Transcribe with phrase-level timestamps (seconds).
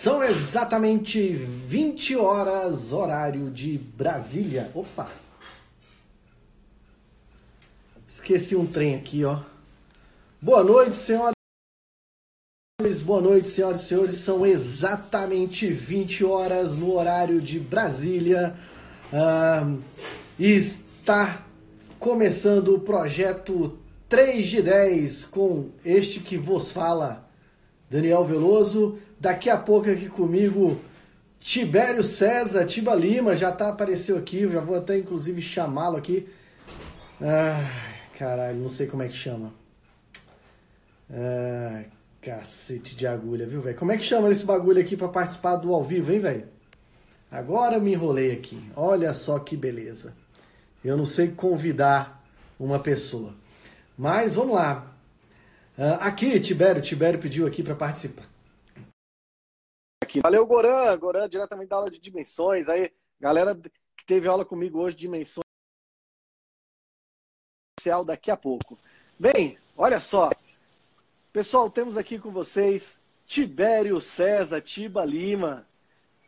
[0.00, 4.70] São exatamente 20 horas, horário de Brasília.
[4.72, 5.10] Opa!
[8.06, 9.40] Esqueci um trem aqui, ó.
[10.40, 11.34] Boa noite, senhoras.
[13.02, 14.14] Boa noite, senhoras e senhores.
[14.14, 18.56] São exatamente 20 horas no horário de Brasília.
[20.38, 21.44] E está
[21.98, 23.76] começando o projeto
[24.08, 27.27] 3 de 10 com este que vos fala,
[27.90, 28.98] Daniel Veloso.
[29.20, 30.78] Daqui a pouco aqui comigo,
[31.40, 36.28] Tibério César, Tiba Lima, já tá apareceu aqui, já vou até inclusive chamá-lo aqui.
[37.20, 39.52] Ai, caralho, não sei como é que chama.
[41.10, 41.84] Ah,
[42.20, 43.76] cacete de agulha, viu, velho?
[43.76, 46.44] Como é que chama esse bagulho aqui para participar do ao vivo, hein, velho?
[47.30, 48.62] Agora me enrolei aqui.
[48.76, 50.14] Olha só que beleza.
[50.84, 52.24] Eu não sei convidar
[52.58, 53.34] uma pessoa.
[53.96, 54.94] Mas vamos lá.
[55.78, 58.24] Uh, aqui, Tibério, Tibério pediu aqui para participar.
[60.02, 60.18] Aqui.
[60.20, 60.98] Valeu, Goran.
[60.98, 62.68] Goran, diretamente da aula de dimensões.
[62.68, 65.44] Aí, galera que teve aula comigo hoje, dimensões
[68.04, 68.76] daqui a pouco.
[69.16, 70.30] Bem, olha só.
[71.32, 75.64] Pessoal, temos aqui com vocês Tibério César Tiba Lima,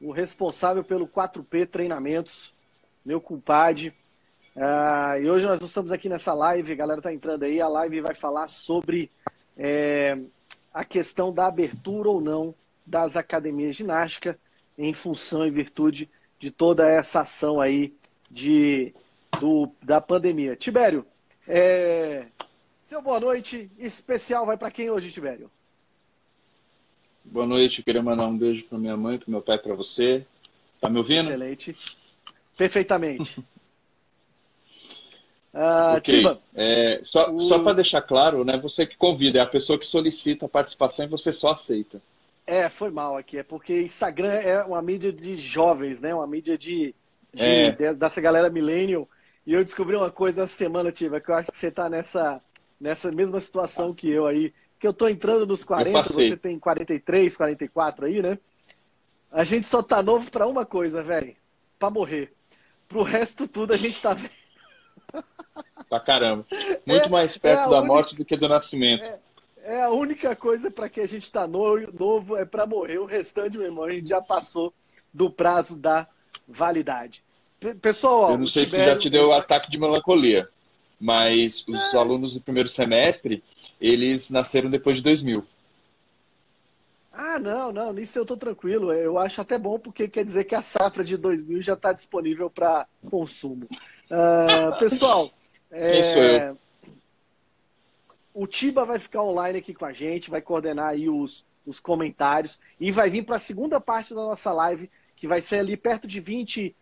[0.00, 2.54] o responsável pelo 4P Treinamentos,
[3.04, 3.88] meu compadre.
[4.54, 8.00] Uh, e hoje nós estamos aqui nessa live, a galera está entrando aí, a live
[8.00, 9.10] vai falar sobre
[9.62, 10.18] é,
[10.72, 12.54] a questão da abertura ou não
[12.86, 14.38] das academias de ginástica
[14.78, 16.08] em função e virtude
[16.38, 17.92] de toda essa ação aí
[18.30, 18.94] de,
[19.38, 20.56] do, da pandemia.
[20.56, 21.04] Tibério,
[21.46, 22.24] é,
[22.86, 25.50] seu boa noite especial vai para quem hoje, Tibério?
[27.22, 30.24] Boa noite, queria mandar um beijo para minha mãe, para meu pai, para você.
[30.80, 31.28] Tá me ouvindo?
[31.28, 31.76] Excelente.
[32.56, 33.44] Perfeitamente.
[35.54, 36.24] uh, okay.
[36.54, 37.40] é, só, o...
[37.40, 38.58] só para deixar claro, né?
[38.58, 42.00] Você que convida, é a pessoa que solicita a participação e você só aceita.
[42.46, 43.38] É, foi mal aqui.
[43.38, 46.14] É porque Instagram é uma mídia de jovens, né?
[46.14, 46.94] Uma mídia de,
[47.32, 47.94] de é.
[47.94, 49.08] dessa galera millennial.
[49.46, 52.40] E eu descobri uma coisa essa semana, Tiva, que eu acho que você está nessa
[52.80, 57.36] nessa mesma situação que eu aí, que eu tô entrando nos 40, você tem 43,
[57.36, 58.38] 44 aí, né?
[59.30, 61.36] A gente só tá novo para uma coisa, velho,
[61.78, 62.32] para morrer.
[62.88, 64.39] Pro resto tudo a gente tá velho.
[65.88, 66.46] Pra caramba.
[66.86, 69.02] Muito é, mais perto é da única, morte do que do nascimento.
[69.02, 69.18] É,
[69.64, 72.98] é a única coisa para que a gente tá novo, novo é para morrer.
[72.98, 74.72] O restante, meu irmão, a gente já passou
[75.12, 76.06] do prazo da
[76.46, 77.22] validade.
[77.82, 80.48] Pessoal, eu não sei Tibério, se já te deu ataque de melancolia
[81.00, 81.96] mas os é.
[81.96, 83.42] alunos do primeiro semestre,
[83.80, 85.44] eles nasceram depois de 2000.
[87.10, 88.92] Ah, não, não, nisso eu tô tranquilo.
[88.92, 92.50] Eu acho até bom porque quer dizer que a safra de 2000 já está disponível
[92.50, 93.66] para consumo.
[94.10, 95.30] Uh, pessoal,
[95.70, 96.52] é...
[98.34, 102.58] o Tiba vai ficar online aqui com a gente, vai coordenar aí os, os comentários
[102.80, 106.08] e vai vir para a segunda parte da nossa live, que vai ser ali perto
[106.08, 106.74] de 20,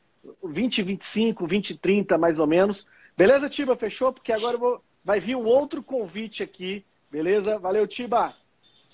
[0.42, 2.86] 20, 25, 20, 30 mais ou menos.
[3.16, 3.76] Beleza, Tiba?
[3.76, 4.12] Fechou?
[4.12, 4.82] Porque agora vou...
[5.04, 6.84] vai vir um outro convite aqui.
[7.10, 7.58] Beleza?
[7.58, 8.32] Valeu, Tiba.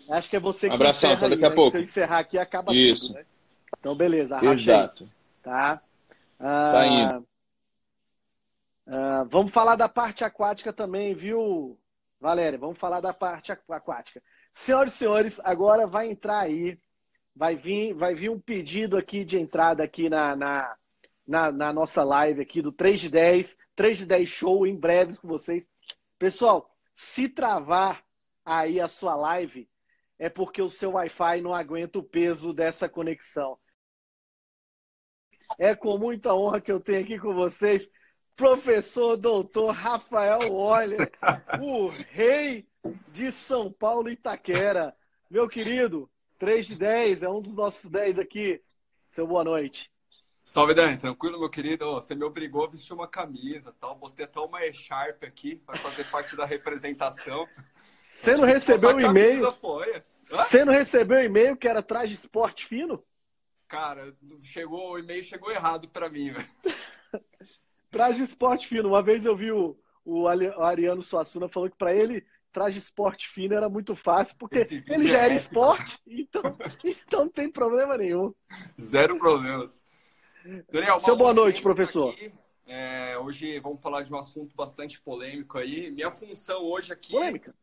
[0.08, 1.54] Acho que é você que Abração, encerra daqui aí, a né?
[1.54, 1.70] pouco.
[1.70, 3.08] Se eu encerrar aqui, acaba Isso.
[3.08, 3.24] tudo, né?
[3.78, 4.38] Então, beleza.
[4.44, 5.04] Exato.
[5.04, 5.10] Aí,
[5.42, 5.80] tá?
[6.38, 7.26] Ah, Saindo.
[8.86, 11.78] Ah, vamos falar da parte aquática também, viu,
[12.20, 12.58] Valéria?
[12.58, 14.22] Vamos falar da parte aquática.
[14.52, 16.78] Senhoras e senhores, agora vai entrar aí,
[17.34, 20.76] vai vir, vai vir um pedido aqui de entrada aqui na, na,
[21.26, 23.56] na, na nossa live aqui do 3 de 10.
[23.74, 25.68] 3 de 10 show em breves com vocês.
[26.18, 28.04] Pessoal, se travar
[28.44, 29.68] aí a sua live,
[30.18, 33.58] é porque o seu Wi-Fi não aguenta o peso dessa conexão.
[35.58, 37.90] É com muita honra que eu tenho aqui com vocês,
[38.36, 41.10] professor doutor Rafael Oller,
[41.60, 42.66] o rei
[43.08, 44.94] de São Paulo Itaquera.
[45.30, 48.60] Meu querido, 3 de 10, é um dos nossos 10 aqui.
[49.08, 49.90] Seu boa noite.
[50.44, 50.98] Salve, Dani.
[50.98, 51.92] Tranquilo, meu querido?
[51.92, 53.94] Você me obrigou a vestir uma camisa, tal.
[53.94, 57.46] Botei até uma E-Sharp aqui para fazer parte da representação.
[57.88, 59.54] Você não recebeu o e-mail?
[60.26, 63.02] Você não recebeu o e-mail que era traje esporte fino?
[63.68, 66.48] Cara, chegou o e-mail chegou errado para mim, velho.
[67.94, 68.88] traje esporte fino.
[68.88, 73.54] Uma vez eu vi o, o Ariano Suassuna falando que para ele traje esporte fino
[73.54, 76.42] era muito fácil, porque ele já era esporte, então,
[76.84, 78.32] então não tem problema nenhum.
[78.80, 79.82] Zero problemas.
[80.70, 82.14] Daniel, Seu boa noite, professor.
[82.66, 85.90] É, hoje vamos falar de um assunto bastante polêmico aí.
[85.90, 87.54] Minha função hoje aqui polêmica.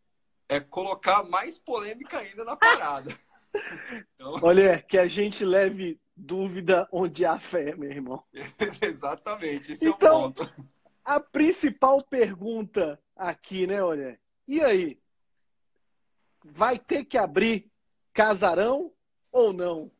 [0.49, 3.15] é colocar mais polêmica ainda na parada.
[4.15, 4.39] então...
[4.41, 8.23] Olha, que a gente leve dúvida onde há fé, meu irmão.
[8.81, 10.71] Exatamente, esse então, é o então, ponto.
[11.03, 14.19] A principal pergunta aqui, né, olha?
[14.47, 14.99] E aí?
[16.43, 17.71] Vai ter que abrir
[18.13, 18.91] casarão
[19.31, 19.91] ou não?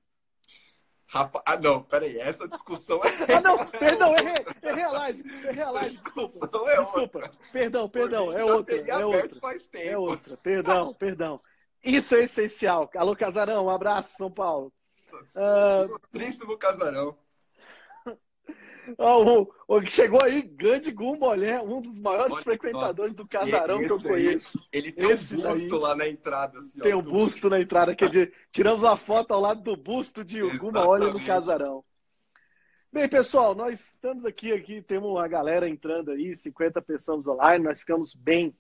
[1.08, 3.10] Rapaz, ah, não, peraí, essa discussão é.
[3.36, 6.46] ah, não, perdão, errei, errei a live, errei a live, desculpa.
[6.46, 7.32] É desculpa, outra.
[7.52, 9.40] perdão, perdão, é outra, é outra.
[9.40, 9.86] Faz tempo.
[9.86, 11.42] É outra, perdão, perdão.
[11.84, 12.90] Isso é essencial.
[12.96, 14.72] Alô, Casarão, um abraço, São Paulo.
[15.16, 16.00] Uh...
[16.12, 17.18] Tríssimo Casarão.
[18.98, 23.80] Oh, o, o, que chegou aí, grande Gumbolé, um dos maiores Olha, frequentadores do casarão
[23.80, 24.60] que eu conheço.
[24.72, 26.58] ele tem esse um busto lá na entrada.
[26.58, 29.62] Assim, tem o um busto na entrada, que é de, tiramos uma foto ao lado
[29.62, 31.84] do busto de Guma Olha no casarão.
[32.92, 37.80] Bem, pessoal, nós estamos aqui, aqui temos uma galera entrando aí, 50 pessoas online, nós
[37.80, 38.54] ficamos bem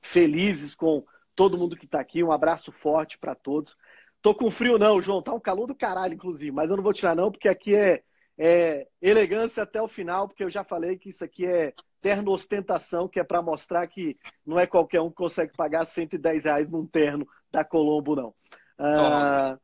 [0.00, 1.04] felizes com
[1.34, 3.76] todo mundo que está aqui, um abraço forte para todos.
[4.22, 6.92] Tô com frio não, João, tá um calor do caralho, inclusive, mas eu não vou
[6.92, 8.02] tirar não, porque aqui é
[8.38, 13.08] é, elegância até o final, porque eu já falei que isso aqui é terno ostentação,
[13.08, 16.86] que é para mostrar que não é qualquer um que consegue pagar 110 reais num
[16.86, 18.34] terno da Colombo, não.
[18.78, 19.58] Ah,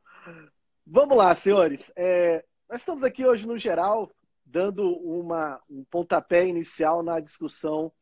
[0.87, 1.93] vamos lá, senhores.
[1.95, 4.11] É, nós estamos aqui hoje, no geral,
[4.45, 7.93] dando uma, um pontapé inicial na discussão.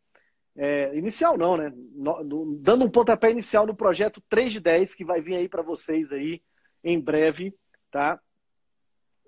[0.56, 1.73] É, inicial não, né?
[1.93, 5.49] No, no, dando um pontapé inicial no projeto 3 de 10, que vai vir aí
[5.49, 6.43] para vocês aí
[6.82, 7.55] em breve,
[7.91, 8.20] tá?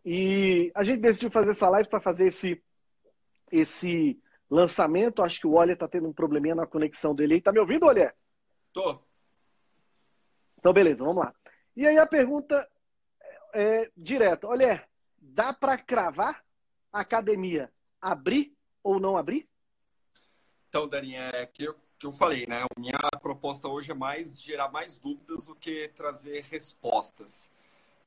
[0.04, 2.62] E a gente decidiu fazer essa live para fazer esse,
[3.50, 4.20] esse
[4.50, 5.22] lançamento.
[5.22, 7.40] Acho que o Olha está tendo um probleminha na conexão dele.
[7.40, 8.12] Tá me ouvindo, Olha?
[8.72, 9.00] Tô.
[10.58, 11.34] Então, beleza, vamos lá.
[11.76, 12.68] E aí a pergunta
[13.54, 14.48] é, é direta.
[14.48, 14.86] Olha,
[15.18, 16.42] dá para cravar
[16.92, 17.70] a academia
[18.00, 18.52] abrir
[18.82, 19.48] ou não abrir?
[20.72, 22.64] Então, Dani, é que eu, que eu falei, né?
[22.78, 27.50] Minha proposta hoje é mais gerar mais dúvidas do que trazer respostas.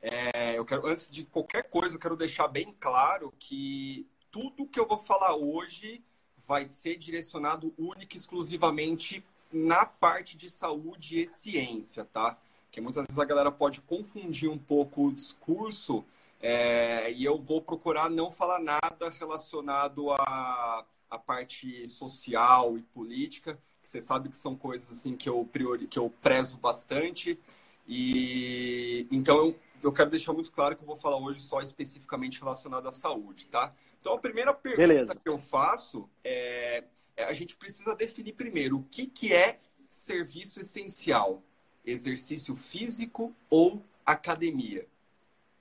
[0.02, 4.80] É, eu quero, antes de qualquer coisa, eu quero deixar bem claro que tudo que
[4.80, 6.04] eu vou falar hoje
[6.48, 9.24] vai ser direcionado única e exclusivamente
[9.54, 12.36] na parte de saúde e ciência, tá?
[12.64, 16.04] Porque muitas vezes a galera pode confundir um pouco o discurso
[16.42, 23.60] é, e eu vou procurar não falar nada relacionado à, à parte social e política,
[23.82, 27.40] que você sabe que são coisas assim que eu, priori, que eu prezo bastante.
[27.88, 29.56] E então eu
[29.86, 33.46] eu quero deixar muito claro que eu vou falar hoje só especificamente relacionado à saúde,
[33.48, 33.74] tá?
[34.00, 35.16] Então, a primeira pergunta Beleza.
[35.16, 36.84] que eu faço é,
[37.16, 39.60] é, a gente precisa definir primeiro o que, que é
[39.90, 41.44] serviço essencial,
[41.86, 44.88] exercício físico ou academia.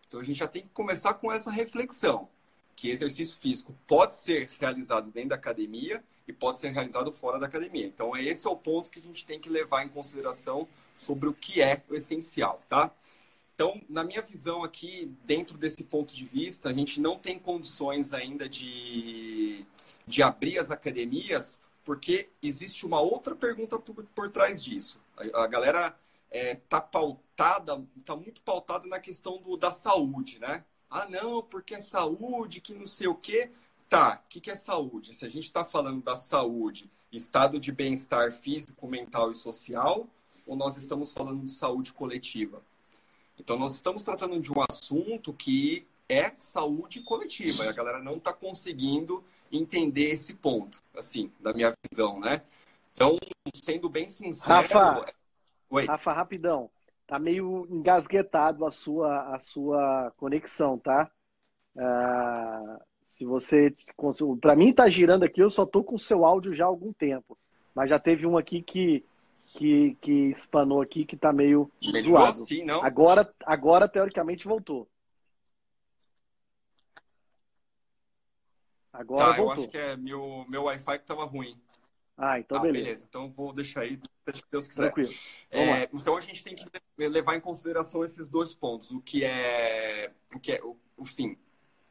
[0.06, 2.28] Então, a gente já tem que começar com essa reflexão,
[2.76, 7.46] que exercício físico pode ser realizado dentro da academia e pode ser realizado fora da
[7.46, 7.86] academia.
[7.86, 11.34] Então, esse é o ponto que a gente tem que levar em consideração sobre o
[11.34, 12.90] que é o essencial, tá?
[13.54, 18.12] Então, na minha visão aqui, dentro desse ponto de vista, a gente não tem condições
[18.12, 19.64] ainda de,
[20.06, 25.00] de abrir as academias, porque existe uma outra pergunta por, por trás disso.
[25.16, 25.96] A, a galera
[26.32, 30.64] está é, tá pautada, está muito pautada na questão do, da saúde, né?
[30.94, 33.50] Ah, não, porque é saúde, que não sei o quê.
[33.90, 35.12] Tá, o que, que é saúde?
[35.12, 40.06] Se a gente está falando da saúde, estado de bem-estar físico, mental e social,
[40.46, 42.62] ou nós estamos falando de saúde coletiva?
[43.36, 48.18] Então, nós estamos tratando de um assunto que é saúde coletiva e a galera não
[48.18, 52.40] está conseguindo entender esse ponto, assim, da minha visão, né?
[52.94, 53.18] Então,
[53.52, 54.48] sendo bem sincero.
[54.48, 55.12] Rafa,
[55.70, 55.86] Oi.
[55.86, 56.70] Rafa rapidão.
[57.06, 61.10] Tá meio engasguetado a sua, a sua conexão, tá?
[61.76, 63.74] Uh, se você.
[64.40, 66.92] Para mim, tá girando aqui, eu só tô com o seu áudio já há algum
[66.92, 67.38] tempo.
[67.74, 69.04] Mas já teve um aqui que
[69.54, 72.42] que, que espanou aqui, que tá meio Melhorou zoado.
[72.42, 72.82] assim, não?
[72.82, 74.88] Agora, agora, teoricamente, voltou.
[78.92, 79.54] Agora tá, voltou.
[79.56, 81.60] eu acho que é meu, meu Wi-Fi que tava ruim.
[82.16, 82.84] Ah, então ah, beleza.
[82.84, 83.06] beleza.
[83.08, 84.00] Então vou deixar aí,
[84.32, 84.92] se Deus quiser.
[84.92, 85.12] Tranquilo.
[85.50, 86.64] É, então a gente tem que
[86.96, 88.90] levar em consideração esses dois pontos.
[88.90, 90.12] O que é.
[90.34, 90.60] O que é.
[90.96, 91.36] O, sim,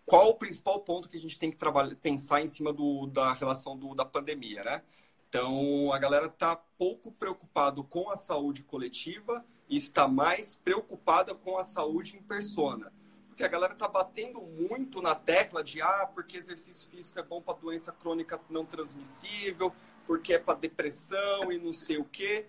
[0.06, 3.34] qual o principal ponto que a gente tem que trabalhar, pensar em cima do, da
[3.34, 4.82] relação do, da pandemia, né?
[5.30, 11.58] Então, a galera está pouco preocupado com a saúde coletiva e está mais preocupada com
[11.58, 12.94] a saúde em persona.
[13.28, 17.42] Porque a galera está batendo muito na tecla de ah, porque exercício físico é bom
[17.42, 19.74] para doença crônica não transmissível,
[20.06, 22.46] porque é para depressão e não sei o quê.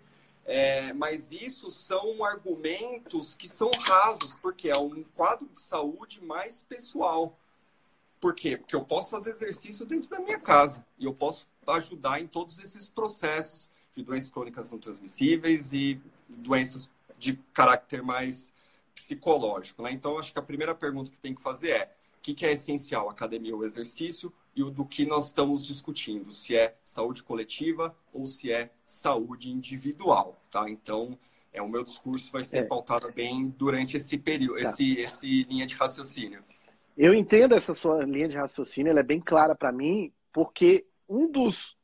[0.47, 6.63] É, mas isso são argumentos que são rasos, porque é um quadro de saúde mais
[6.63, 7.39] pessoal.
[8.21, 8.57] Por quê?
[8.57, 12.59] Porque eu posso fazer exercício dentro da minha casa e eu posso ajudar em todos
[12.59, 18.53] esses processos de doenças crônicas não transmissíveis e doenças de caráter mais
[18.95, 19.83] psicológico.
[19.83, 19.93] Né?
[19.93, 22.53] Então, acho que a primeira pergunta que tem que fazer é o que, que é
[22.53, 27.95] essencial, academia ou exercício, e o do que nós estamos discutindo, se é saúde coletiva
[28.13, 30.41] ou se é saúde individual.
[30.51, 30.69] Tá?
[30.69, 31.19] Então,
[31.53, 32.63] é, o meu discurso vai ser é.
[32.65, 34.71] pautado bem durante esse período, tá.
[34.71, 36.43] esse, esse linha de raciocínio.
[36.97, 41.31] Eu entendo essa sua linha de raciocínio, ela é bem clara para mim, porque um
[41.31, 41.77] dos,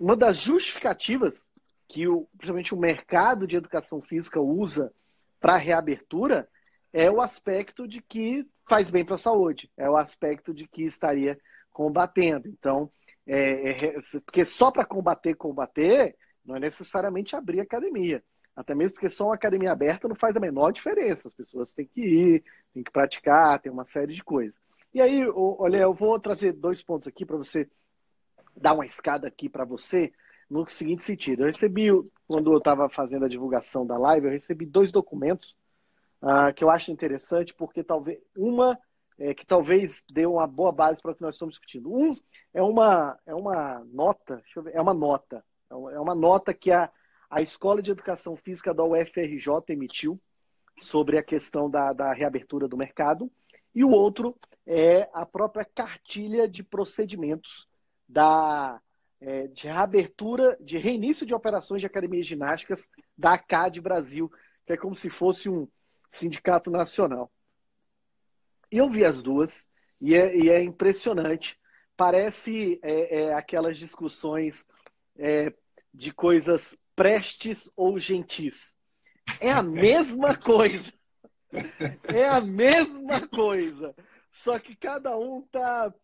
[0.00, 1.38] uma das justificativas
[1.86, 4.92] que o, principalmente o mercado de educação física usa
[5.38, 6.48] para a reabertura
[6.94, 10.84] é o aspecto de que faz bem para a saúde, é o aspecto de que
[10.84, 11.36] estaria
[11.72, 12.48] combatendo.
[12.48, 12.88] Então,
[13.26, 18.22] é, é, porque só para combater, combater, não é necessariamente abrir academia.
[18.54, 21.26] Até mesmo porque só uma academia aberta não faz a menor diferença.
[21.26, 24.54] As pessoas têm que ir, têm que praticar, tem uma série de coisas.
[24.94, 27.68] E aí, olha, eu vou trazer dois pontos aqui para você
[28.56, 30.12] dar uma escada aqui para você
[30.48, 31.42] no seguinte sentido.
[31.42, 31.88] Eu recebi,
[32.28, 35.56] quando eu estava fazendo a divulgação da live, eu recebi dois documentos
[36.24, 38.76] uh, que eu acho interessante, porque talvez uma
[39.16, 41.94] é, que talvez dê uma boa base para o que nós estamos discutindo.
[41.94, 42.12] Um
[42.52, 46.90] é uma, é uma nota, ver, é uma nota, é uma nota que a
[47.34, 50.20] a Escola de Educação Física da UFRJ emitiu
[50.80, 53.28] sobre a questão da, da reabertura do mercado,
[53.74, 57.66] e o outro é a própria cartilha de procedimentos
[58.08, 58.80] da,
[59.20, 62.86] é, de reabertura, de reinício de operações de academias ginásticas
[63.18, 64.30] da ACAD Brasil,
[64.64, 65.66] que é como se fosse um
[66.14, 67.30] sindicato nacional.
[68.70, 69.66] E eu vi as duas,
[70.00, 71.58] e é, e é impressionante.
[71.96, 74.64] Parece é, é aquelas discussões
[75.16, 75.52] é,
[75.92, 78.74] de coisas prestes ou gentis.
[79.40, 80.92] É a mesma coisa.
[82.12, 83.94] É a mesma coisa.
[84.30, 85.94] Só que cada um está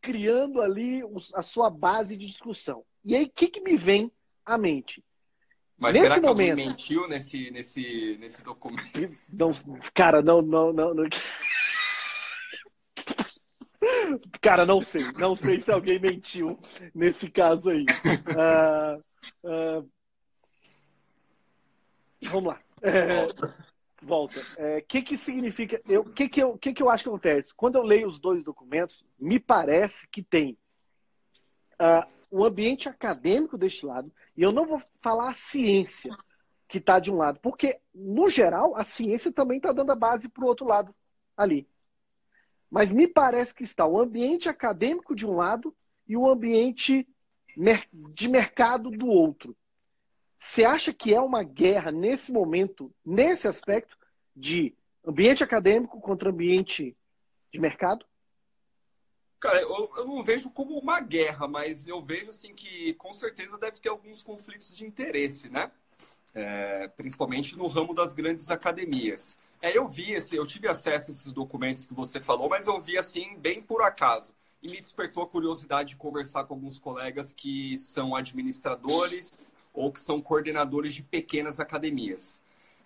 [0.00, 1.02] criando ali
[1.34, 2.84] a sua base de discussão.
[3.04, 4.10] E aí, o que, que me vem
[4.44, 5.04] à mente?
[5.80, 8.82] Mas nesse será que momento, alguém mentiu nesse, nesse, nesse documento?
[9.32, 9.50] Não,
[9.94, 11.04] cara, não, não, não, não.
[14.42, 15.10] Cara, não sei.
[15.12, 16.58] Não sei se alguém mentiu
[16.94, 17.86] nesse caso aí.
[18.36, 19.02] Uh,
[19.48, 19.90] uh,
[22.22, 22.60] Vamos lá.
[22.82, 23.26] É,
[24.02, 24.40] volta.
[24.40, 25.80] O é, que, que significa.
[25.98, 27.54] O que, que, eu, que, que eu acho que acontece?
[27.54, 30.58] Quando eu leio os dois documentos, me parece que tem
[31.80, 36.10] uh, o ambiente acadêmico deste lado, e eu não vou falar a ciência
[36.66, 40.30] que está de um lado, porque, no geral, a ciência também está dando a base
[40.30, 40.94] para o outro lado
[41.36, 41.68] ali.
[42.70, 45.76] Mas me parece que está o ambiente acadêmico de um lado
[46.08, 47.06] e o ambiente
[48.14, 49.54] de mercado do outro.
[50.38, 53.94] Você acha que é uma guerra nesse momento, nesse aspecto
[54.34, 56.96] de ambiente acadêmico contra ambiente
[57.52, 58.06] de mercado?
[59.40, 63.56] Cara, eu, eu, não vejo como uma guerra, mas eu vejo assim que com certeza
[63.56, 65.72] deve ter alguns conflitos de interesse, né?
[66.34, 69.38] É, principalmente no ramo das grandes academias.
[69.62, 72.80] É, eu vi esse, eu tive acesso a esses documentos que você falou, mas eu
[72.82, 77.32] vi assim bem por acaso e me despertou a curiosidade de conversar com alguns colegas
[77.32, 79.40] que são administradores
[79.72, 82.42] ou que são coordenadores de pequenas academias.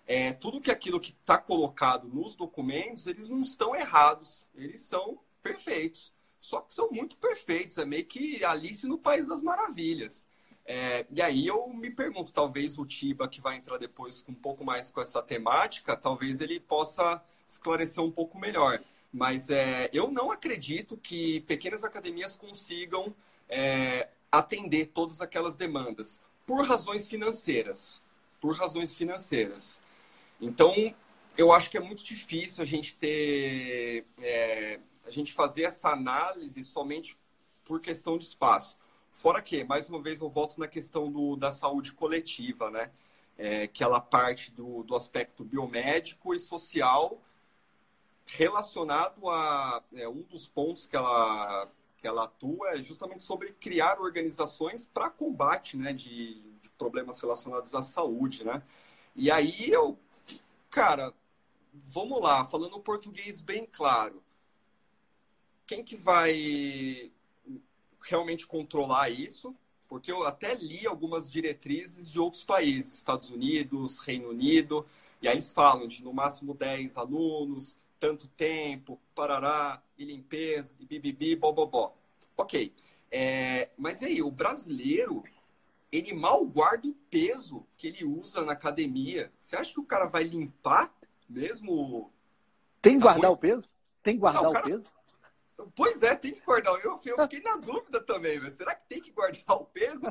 [0.07, 5.19] É, tudo que aquilo que está colocado nos documentos, eles não estão errados, eles são
[5.43, 6.13] perfeitos.
[6.45, 10.27] Só que são muito perfeitos, é meio que Alice no País das Maravilhas.
[10.65, 14.63] É, e aí eu me pergunto, talvez o Tiba, que vai entrar depois um pouco
[14.63, 18.81] mais com essa temática, talvez ele possa esclarecer um pouco melhor.
[19.11, 23.15] Mas é, eu não acredito que pequenas academias consigam
[23.47, 28.01] é, atender todas aquelas demandas por razões financeiras.
[28.41, 29.79] Por razões financeiras.
[30.41, 30.93] Então,
[31.37, 34.05] eu acho que é muito difícil a gente ter.
[35.05, 37.17] A gente fazer essa análise somente
[37.63, 38.77] por questão de espaço.
[39.11, 42.91] Fora que, mais uma vez, eu volto na questão do, da saúde coletiva, né?
[43.37, 47.21] É, que ela parte do, do aspecto biomédico e social
[48.25, 53.99] relacionado a é, um dos pontos que ela que ela atua é justamente sobre criar
[53.99, 58.43] organizações para combate né, de, de, problemas relacionados à saúde.
[58.43, 58.61] Né?
[59.15, 59.97] E aí eu,
[60.69, 61.11] cara,
[61.73, 64.21] vamos lá, falando português bem claro.
[65.65, 67.11] Quem que vai
[68.01, 69.55] realmente controlar isso?
[69.87, 74.85] Porque eu até li algumas diretrizes de outros países, Estados Unidos, Reino Unido,
[75.21, 80.85] e aí eles falam de no máximo 10 alunos, tanto tempo, parará, e limpeza, e
[80.85, 81.95] bibibi, bobobó.
[82.37, 82.73] Ok.
[83.11, 85.23] É, mas aí, o brasileiro,
[85.91, 89.31] ele mal guarda o peso que ele usa na academia.
[89.39, 90.93] Você acha que o cara vai limpar
[91.29, 92.11] mesmo?
[92.81, 93.69] Tem que tá guardar o peso?
[94.03, 94.65] Tem que guardar Não, o, cara...
[94.65, 94.94] o, peso?
[95.75, 96.73] Pois é, tem que guardar.
[96.83, 100.05] Eu, eu fiquei na dúvida também, mas será que tem que guardar o peso?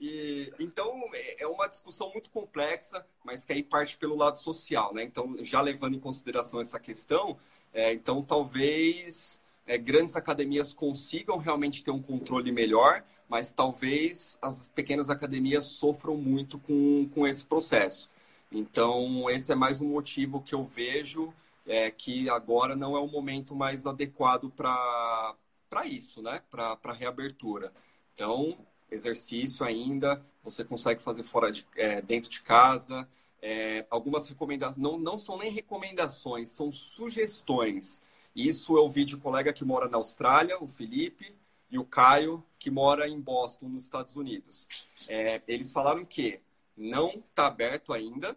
[0.00, 4.94] E, então, é, é uma discussão muito complexa, mas que aí parte pelo lado social,
[4.94, 5.02] né?
[5.02, 7.38] Então, já levando em consideração essa questão,
[7.72, 14.68] é, então talvez é, grandes academias consigam realmente ter um controle melhor, mas talvez as
[14.68, 18.10] pequenas academias sofram muito com, com esse processo.
[18.50, 21.34] Então, esse é mais um motivo que eu vejo
[21.68, 25.36] é, que agora não é o momento mais adequado para
[25.84, 26.42] isso, né?
[26.50, 27.70] Para reabertura.
[28.14, 28.58] Então,
[28.90, 33.06] exercício ainda, você consegue fazer fora de, é, dentro de casa.
[33.40, 38.00] É, algumas recomendações, não, não são nem recomendações, são sugestões.
[38.34, 41.36] Isso eu vi de colega que mora na Austrália, o Felipe,
[41.70, 44.66] e o Caio, que mora em Boston, nos Estados Unidos.
[45.06, 46.40] É, eles falaram que
[46.74, 48.34] não está aberto ainda,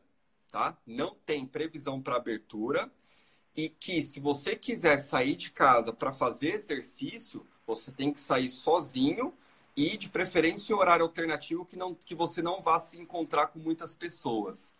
[0.51, 0.77] tá?
[0.85, 2.91] Não tem previsão para abertura
[3.55, 8.49] e que se você quiser sair de casa para fazer exercício, você tem que sair
[8.49, 9.33] sozinho
[9.75, 13.59] e de preferência em horário alternativo que não que você não vá se encontrar com
[13.59, 14.73] muitas pessoas.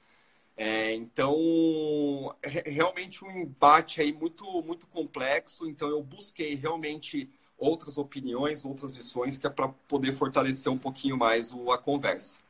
[0.58, 5.68] É, então, é realmente um embate aí muito muito complexo.
[5.68, 11.18] Então, eu busquei realmente outras opiniões, outras lições que é para poder fortalecer um pouquinho
[11.18, 12.42] mais a conversa.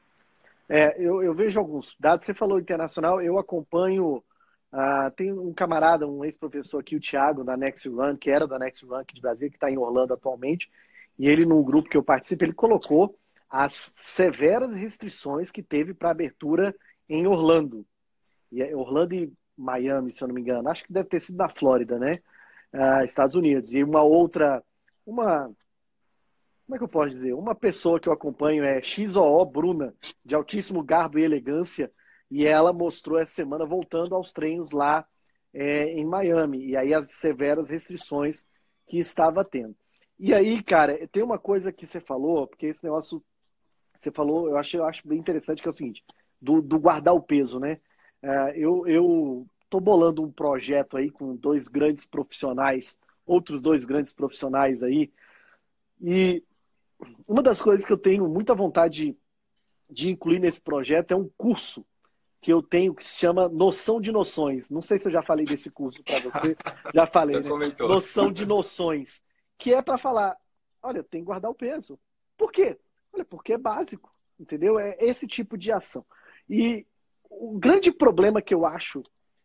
[0.69, 2.25] É, eu, eu, vejo alguns dados.
[2.25, 4.23] Você falou internacional, eu acompanho.
[4.71, 8.57] Uh, tem um camarada, um ex-professor aqui, o Thiago, da Next Run, que era da
[8.57, 10.71] Next Run aqui de Brasília, que está em Orlando atualmente.
[11.19, 13.17] E ele, num grupo que eu participo, ele colocou
[13.49, 16.73] as severas restrições que teve para abertura
[17.09, 17.85] em Orlando.
[18.51, 20.69] E é Orlando e Miami, se eu não me engano.
[20.69, 22.21] Acho que deve ter sido na Flórida, né?
[22.73, 23.73] Uh, Estados Unidos.
[23.73, 24.63] E uma outra,
[25.05, 25.51] uma
[26.71, 27.33] como é que eu posso dizer?
[27.33, 31.91] Uma pessoa que eu acompanho é XOO Bruna, de altíssimo garbo e elegância,
[32.31, 35.05] e ela mostrou essa semana voltando aos treinos lá
[35.53, 38.45] é, em Miami, e aí as severas restrições
[38.87, 39.75] que estava tendo.
[40.17, 43.21] E aí, cara, tem uma coisa que você falou, porque esse negócio
[43.99, 46.03] você falou, eu acho, eu acho bem interessante, que é o seguinte,
[46.41, 47.79] do, do guardar o peso, né?
[48.23, 54.13] É, eu, eu tô bolando um projeto aí com dois grandes profissionais, outros dois grandes
[54.13, 55.11] profissionais aí,
[55.99, 56.43] e
[57.27, 59.17] uma das coisas que eu tenho muita vontade de,
[59.89, 61.85] de incluir nesse projeto é um curso
[62.41, 64.69] que eu tenho que se chama Noção de Noções.
[64.69, 66.57] Não sei se eu já falei desse curso para você.
[66.93, 67.47] Já falei, né?
[67.79, 69.23] Noção de Noções.
[69.57, 70.35] Que é para falar,
[70.81, 71.99] olha, tem que guardar o peso.
[72.35, 72.79] Por quê?
[73.13, 74.79] Olha, porque é básico, entendeu?
[74.79, 76.03] É esse tipo de ação.
[76.49, 76.85] E
[77.29, 79.03] o grande problema que eu acho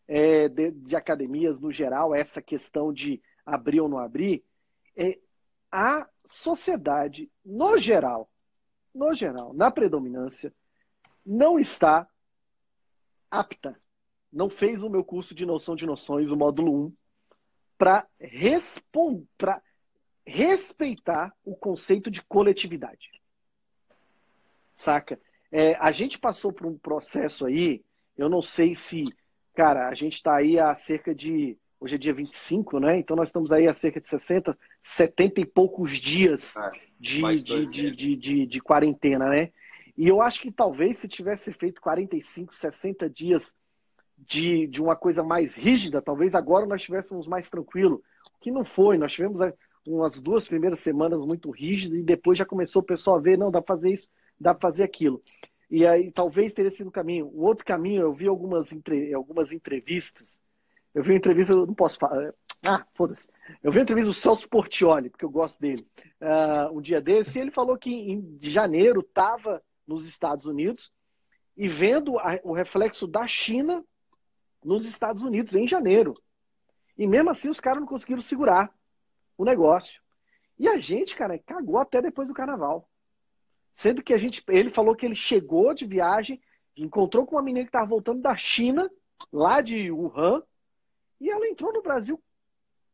[0.09, 4.43] é, de, de academias no geral, essa questão de abrir ou não abrir,
[4.97, 5.19] é
[5.71, 8.31] a sociedade, no geral,
[8.95, 10.53] no geral, na predominância,
[11.25, 12.09] não está
[13.39, 13.79] apta,
[14.33, 16.93] não fez o meu curso de noção de noções, o módulo 1,
[17.79, 18.07] para
[20.25, 23.11] respeitar o conceito de coletividade.
[24.75, 25.21] Saca?
[25.51, 27.85] É, a gente passou por um processo aí,
[28.17, 29.05] eu não sei se,
[29.55, 32.99] cara, a gente está aí há cerca de Hoje é dia 25, né?
[32.99, 37.91] Então nós estamos aí há cerca de 60, 70 e poucos dias é, de, de,
[37.91, 39.53] de, de, de quarentena, né?
[39.97, 43.55] E eu acho que talvez se tivesse feito 45, 60 dias
[44.19, 48.03] de, de uma coisa mais rígida, talvez agora nós estivéssemos mais tranquilo.
[48.35, 49.53] O que não foi, nós tivemos é,
[49.87, 53.51] umas duas primeiras semanas muito rígidas e depois já começou o pessoal a ver, não,
[53.51, 55.23] dá para fazer isso, dá para fazer aquilo.
[55.71, 57.27] E aí talvez teria sido o caminho.
[57.27, 60.39] O outro caminho, eu vi algumas, entre, algumas entrevistas
[60.97, 62.33] eu vi uma entrevista, eu não posso falar.
[62.65, 63.29] Ah, foda-se.
[63.63, 65.87] Eu vi uma entrevista do Celso Portioli, porque eu gosto dele,
[66.23, 70.93] uh, um dia desse, e ele falou que em janeiro estava nos Estados Unidos
[71.57, 73.85] e vendo a, o reflexo da China
[74.65, 76.15] nos Estados Unidos em janeiro.
[76.99, 78.73] E mesmo assim os caras não conseguiram segurar
[79.37, 80.01] o negócio.
[80.59, 82.89] E a gente, cara, cagou até depois do carnaval.
[83.75, 86.41] Sendo que a gente, ele falou que ele chegou de viagem,
[86.77, 88.91] encontrou com uma menina que estava voltando da China,
[89.31, 90.43] lá de Wuhan,
[91.21, 92.23] e ela entrou no Brasil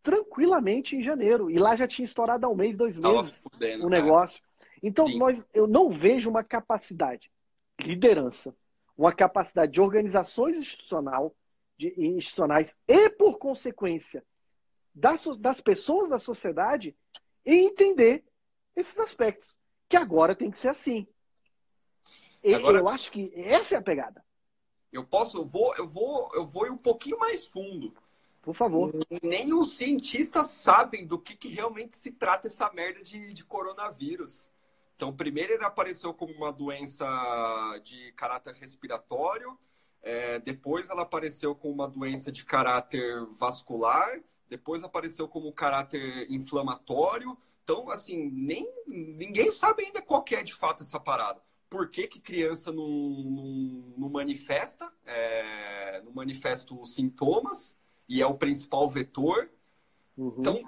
[0.02, 1.48] tranquilamente em janeiro.
[1.48, 3.42] E lá já tinha estourado há um mês, dois meses
[3.84, 4.42] o negócio.
[4.82, 7.30] Então, nós, eu não vejo uma capacidade
[7.78, 8.54] de liderança,
[8.96, 11.34] uma capacidade de organizações institucional,
[11.78, 14.24] de, institucionais e, por consequência,
[14.94, 16.96] das, das pessoas da sociedade
[17.46, 18.24] em entender
[18.74, 19.54] esses aspectos.
[19.88, 21.06] Que agora tem que ser assim.
[22.54, 24.24] Agora, eu acho que essa é a pegada.
[24.92, 27.94] Eu posso, eu vou, eu vou, eu vou ir um pouquinho mais fundo.
[28.42, 28.92] Por favor.
[29.22, 34.48] Nem os cientistas sabem do que, que realmente se trata essa merda de, de coronavírus.
[34.96, 37.06] Então, primeiro ele apareceu como uma doença
[37.82, 39.58] de caráter respiratório,
[40.02, 47.36] é, depois ela apareceu como uma doença de caráter vascular, depois apareceu como caráter inflamatório.
[47.62, 51.40] Então, assim, nem ninguém sabe ainda qual é de fato essa parada.
[51.70, 57.76] Por que, que criança não, não, não manifesta, é, não manifesta os sintomas?
[58.12, 59.50] e é o principal vetor.
[60.16, 60.34] Uhum.
[60.38, 60.62] Então,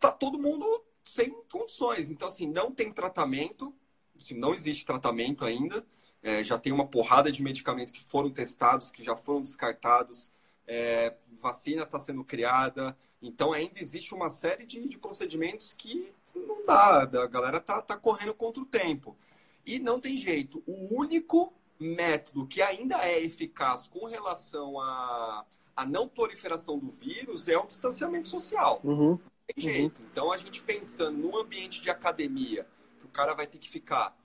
[0.00, 0.82] tá todo mundo
[1.14, 2.10] sem condições.
[2.10, 3.74] Então, assim, não tem tratamento,
[4.20, 5.84] assim, não existe tratamento ainda.
[6.22, 10.30] É, já tem uma porrada de medicamentos que foram testados, que já foram descartados.
[10.68, 16.64] é, vacina está sendo criada, então ainda existe uma série de, de procedimentos que não
[16.64, 19.16] dá, a galera tá, tá correndo contra o tempo.
[19.64, 20.62] E não tem jeito.
[20.66, 25.44] O único método que ainda é eficaz com relação à,
[25.74, 28.80] à não proliferação do vírus é o distanciamento social.
[28.84, 29.18] Uhum.
[29.54, 30.00] Tem jeito.
[30.00, 30.08] Uhum.
[30.10, 32.66] Então, a gente pensando num ambiente de academia,
[32.98, 34.16] que o cara vai ter que ficar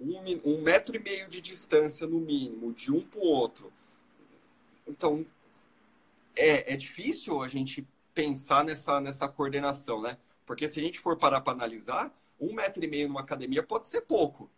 [0.00, 3.72] um, um metro e meio de distância no mínimo, de um para o outro.
[4.86, 5.26] Então,
[6.34, 10.16] é, é difícil a gente pensar nessa, nessa coordenação, né?
[10.46, 13.88] Porque se a gente for parar para analisar, um metro e meio numa academia pode
[13.88, 14.50] ser pouco.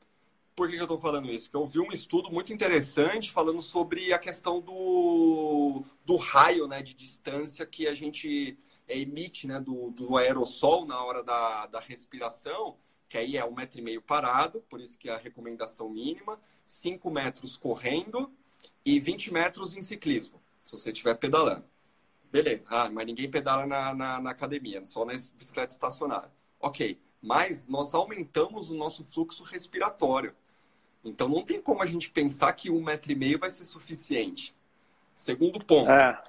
[0.55, 1.51] Por que, que eu estou falando isso?
[1.51, 6.83] Porque eu vi um estudo muito interessante falando sobre a questão do, do raio né,
[6.83, 8.57] de distância que a gente
[8.89, 12.77] emite né, do, do aerossol na hora da, da respiração,
[13.09, 16.39] que aí é um metro e meio parado, por isso que é a recomendação mínima,
[16.67, 18.33] 5 metros correndo
[18.85, 21.65] e 20 metros em ciclismo, se você estiver pedalando.
[22.31, 26.31] Beleza, ah, mas ninguém pedala na, na, na academia, só na bicicleta estacionária.
[26.59, 30.35] Ok, mas nós aumentamos o nosso fluxo respiratório.
[31.05, 34.55] Então não tem como a gente pensar que um metro e meio vai ser suficiente.
[35.15, 35.91] Segundo ponto.
[35.91, 36.23] É.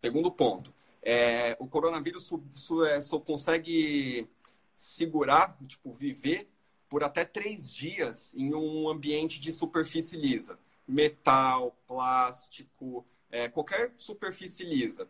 [0.00, 0.74] Segundo ponto.
[1.02, 4.28] É, o coronavírus só, é, só consegue
[4.76, 6.48] segurar, tipo, viver
[6.88, 10.58] por até três dias em um ambiente de superfície lisa.
[10.86, 15.08] Metal, plástico, é, qualquer superfície lisa.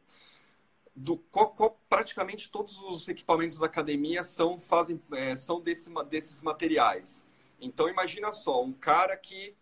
[0.95, 6.43] Do, co, co, praticamente todos os equipamentos da academia são, fazem, é, são desse, desses
[6.43, 7.25] materiais.
[7.61, 9.57] Então imagina só, um cara que.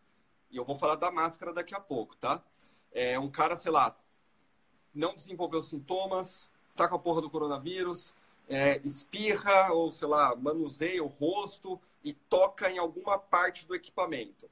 [0.50, 2.42] E eu vou falar da máscara daqui a pouco, tá?
[2.92, 3.94] É um cara, sei lá,
[4.96, 8.14] não desenvolveu sintomas, tá com a porra do coronavírus,
[8.48, 14.48] é, espirra ou, sei lá, manuseia o rosto e toca em alguma parte do equipamento.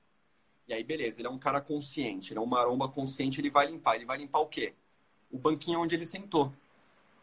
[0.66, 3.66] E aí, beleza, ele é um cara consciente, ele é um maromba consciente, ele vai
[3.66, 3.96] limpar.
[3.96, 4.74] Ele vai limpar o quê?
[5.30, 6.52] O banquinho onde ele sentou.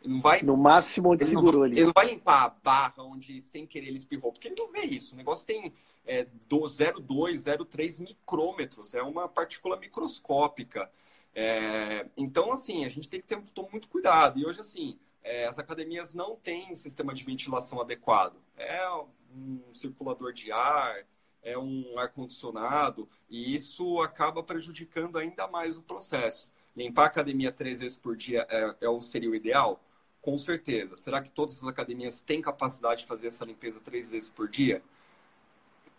[0.03, 0.41] Ele não vai.
[0.41, 1.77] No máximo onde ele segurou ali.
[1.77, 4.81] Ele não vai limpar a barra onde sem querer ele espirrou, porque ele não vê
[4.81, 5.15] isso.
[5.15, 5.73] O negócio tem
[6.05, 10.89] é, 0,2, 0,3 micrômetros, é uma partícula microscópica.
[11.33, 13.41] É, então, assim, a gente tem que ter
[13.71, 14.39] muito cuidado.
[14.39, 18.35] E hoje, assim, é, as academias não têm sistema de ventilação adequado.
[18.57, 18.87] É
[19.33, 21.05] um circulador de ar,
[21.41, 26.51] é um ar-condicionado, e isso acaba prejudicando ainda mais o processo.
[26.75, 29.81] Limpar a academia três vezes por dia é, é, seria o ideal?
[30.21, 30.95] Com certeza.
[30.95, 34.83] Será que todas as academias têm capacidade de fazer essa limpeza três vezes por dia?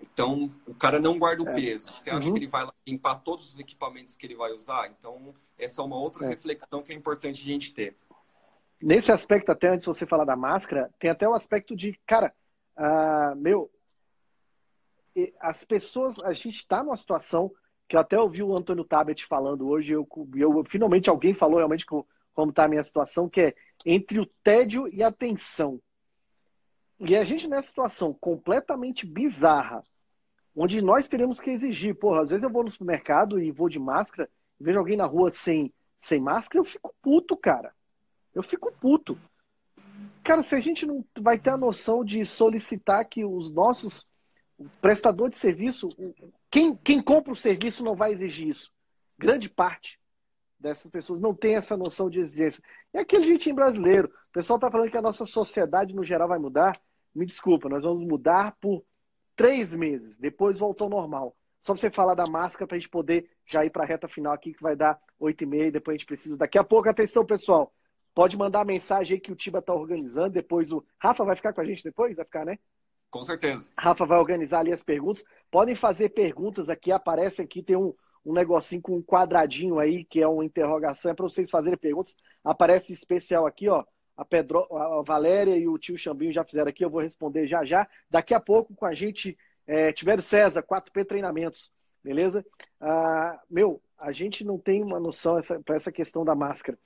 [0.02, 1.54] Então, o cara não guarda o é.
[1.54, 1.92] peso.
[1.92, 2.32] Você acha uhum.
[2.34, 4.88] que ele vai limpar todos os equipamentos que ele vai usar?
[4.88, 6.28] Então, essa é uma outra é.
[6.28, 7.96] reflexão que é importante a gente ter.
[8.80, 12.34] Nesse aspecto, até antes de você falar da máscara, tem até o aspecto de, cara,
[12.76, 13.70] uh, meu,
[15.40, 17.52] as pessoas, a gente está numa situação
[17.88, 21.86] que eu até ouvi o Antônio Tabet falando hoje, eu, eu finalmente alguém falou realmente
[21.86, 25.80] como está a minha situação, que é entre o tédio e a tensão.
[26.98, 29.84] E a gente nessa situação completamente bizarra,
[30.54, 33.78] onde nós teremos que exigir, porra, às vezes eu vou no supermercado e vou de
[33.78, 34.28] máscara,
[34.60, 37.72] vejo alguém na rua sem, sem máscara, eu fico puto, cara.
[38.34, 39.18] Eu fico puto.
[40.24, 44.06] Cara, se a gente não vai ter a noção de solicitar que os nossos
[44.80, 45.88] prestador de serviço,
[46.50, 48.70] quem, quem compra o serviço não vai exigir isso.
[49.18, 49.98] Grande parte
[50.58, 52.62] dessas pessoas não tem essa noção de exigência.
[52.92, 54.08] É aquele jeitinho brasileiro.
[54.08, 56.80] O pessoal está falando que a nossa sociedade, no geral, vai mudar.
[57.14, 58.84] Me desculpa, nós vamos mudar por
[59.36, 61.36] três meses, depois voltou ao normal.
[61.62, 64.08] Só para você falar da máscara para a gente poder já ir para a reta
[64.08, 66.36] final aqui, que vai dar oito e meia, depois a gente precisa.
[66.36, 67.72] Daqui a pouco, atenção, pessoal.
[68.14, 70.30] Pode mandar a mensagem aí que o Tiba está organizando.
[70.30, 70.84] Depois o.
[70.98, 72.16] Rafa vai ficar com a gente depois?
[72.16, 72.58] Vai ficar, né?
[73.10, 73.68] Com certeza.
[73.78, 75.24] Rafa vai organizar ali as perguntas.
[75.50, 80.20] Podem fazer perguntas aqui, aparece aqui, tem um, um negocinho com um quadradinho aí, que
[80.20, 82.16] é uma interrogação, é para vocês fazerem perguntas.
[82.42, 83.84] Aparece especial aqui, ó.
[84.16, 87.64] A, Pedro, a Valéria e o tio Xambinho já fizeram aqui, eu vou responder já
[87.64, 87.88] já.
[88.10, 91.70] Daqui a pouco com a gente, é, Tiveram César, 4P Treinamentos,
[92.02, 92.44] beleza?
[92.80, 96.78] Ah, meu, a gente não tem uma noção para essa questão da máscara.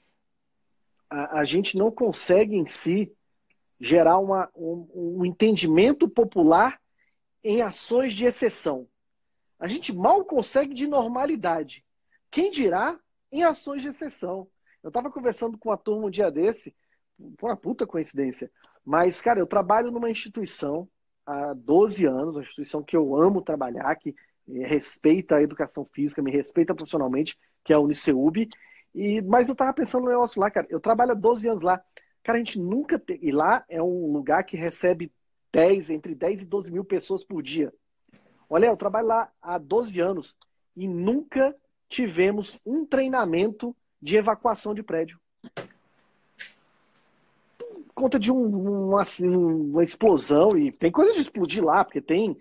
[1.11, 3.13] A, a gente não consegue em si
[3.81, 6.81] gerar uma, um, um entendimento popular
[7.43, 8.89] em ações de exceção.
[9.59, 11.85] A gente mal consegue de normalidade.
[12.31, 12.99] Quem dirá
[13.33, 14.49] em ações de exceção?
[14.83, 16.75] Eu estava conversando com uma turma um dia desse,
[17.19, 18.51] uma puta coincidência.
[18.85, 20.89] Mas, cara, eu trabalho numa instituição
[21.25, 24.15] há 12 anos, uma instituição que eu amo trabalhar, que
[24.49, 28.49] respeita a educação física, me respeita profissionalmente, que é a Uniceub.
[28.95, 30.67] E, mas eu estava pensando no negócio lá, cara.
[30.71, 31.83] Eu trabalho há 12 anos lá.
[32.23, 33.03] Cara, a gente nunca.
[33.21, 35.13] E lá é um lugar que recebe
[35.53, 37.73] 10, entre 10 e 12 mil pessoas por dia.
[38.49, 40.37] Olha, eu trabalho lá há 12 anos
[40.77, 41.55] e nunca
[41.89, 45.19] tivemos um treinamento de evacuação de prédio.
[47.97, 52.37] Conta de um, uma, assim, uma explosão, e tem coisa de explodir lá, porque tem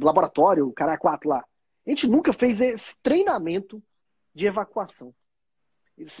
[0.00, 1.44] laboratório, o cara quatro lá.
[1.84, 3.82] A gente nunca fez esse treinamento
[4.32, 5.12] de evacuação.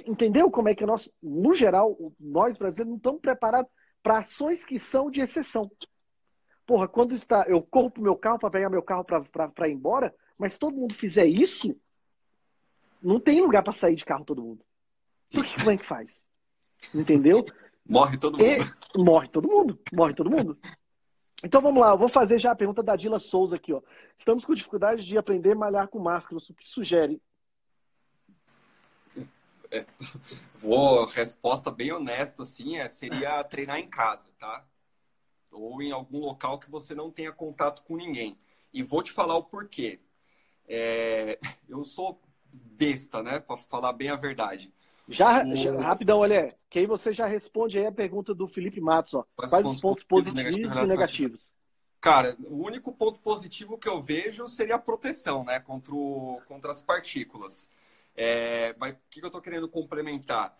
[0.04, 3.70] Entendeu como é que nós, no geral, nós brasileiros não estamos preparados
[4.02, 5.70] para ações que são de exceção.
[6.66, 10.12] Porra, quando está, eu corro pro meu carro para pegar meu carro para ir embora,
[10.36, 11.80] mas todo mundo fizer isso,
[13.00, 14.64] não tem lugar para sair de carro todo mundo.
[15.30, 16.20] Por que como é que faz?
[16.92, 17.44] Entendeu?
[17.88, 18.44] Morre todo mundo.
[18.94, 19.78] E morre todo mundo.
[19.92, 20.58] Morre todo mundo.
[21.42, 23.80] Então vamos lá, eu vou fazer já a pergunta da Dila Souza aqui, ó.
[24.16, 26.36] Estamos com dificuldade de aprender a malhar com máscara.
[26.36, 27.22] O que sugere?
[29.70, 29.86] É,
[30.56, 34.66] vou, resposta bem honesta, assim, é, seria treinar em casa, tá?
[35.50, 38.36] Ou em algum local que você não tenha contato com ninguém.
[38.72, 40.00] E vou te falar o porquê.
[40.66, 42.20] É, eu sou
[42.52, 43.38] besta, né?
[43.38, 44.72] Para falar bem a verdade.
[45.08, 49.14] Já, já, rapidão, olha, que aí você já responde aí a pergunta do Felipe Matos,
[49.14, 49.24] ó.
[49.34, 51.50] Quais, Quais os pontos positivos e negativos?
[52.00, 56.70] Cara, o único ponto positivo que eu vejo seria a proteção, né, contra, o, contra
[56.70, 57.70] as partículas.
[58.16, 60.56] É, mas o que eu estou querendo complementar?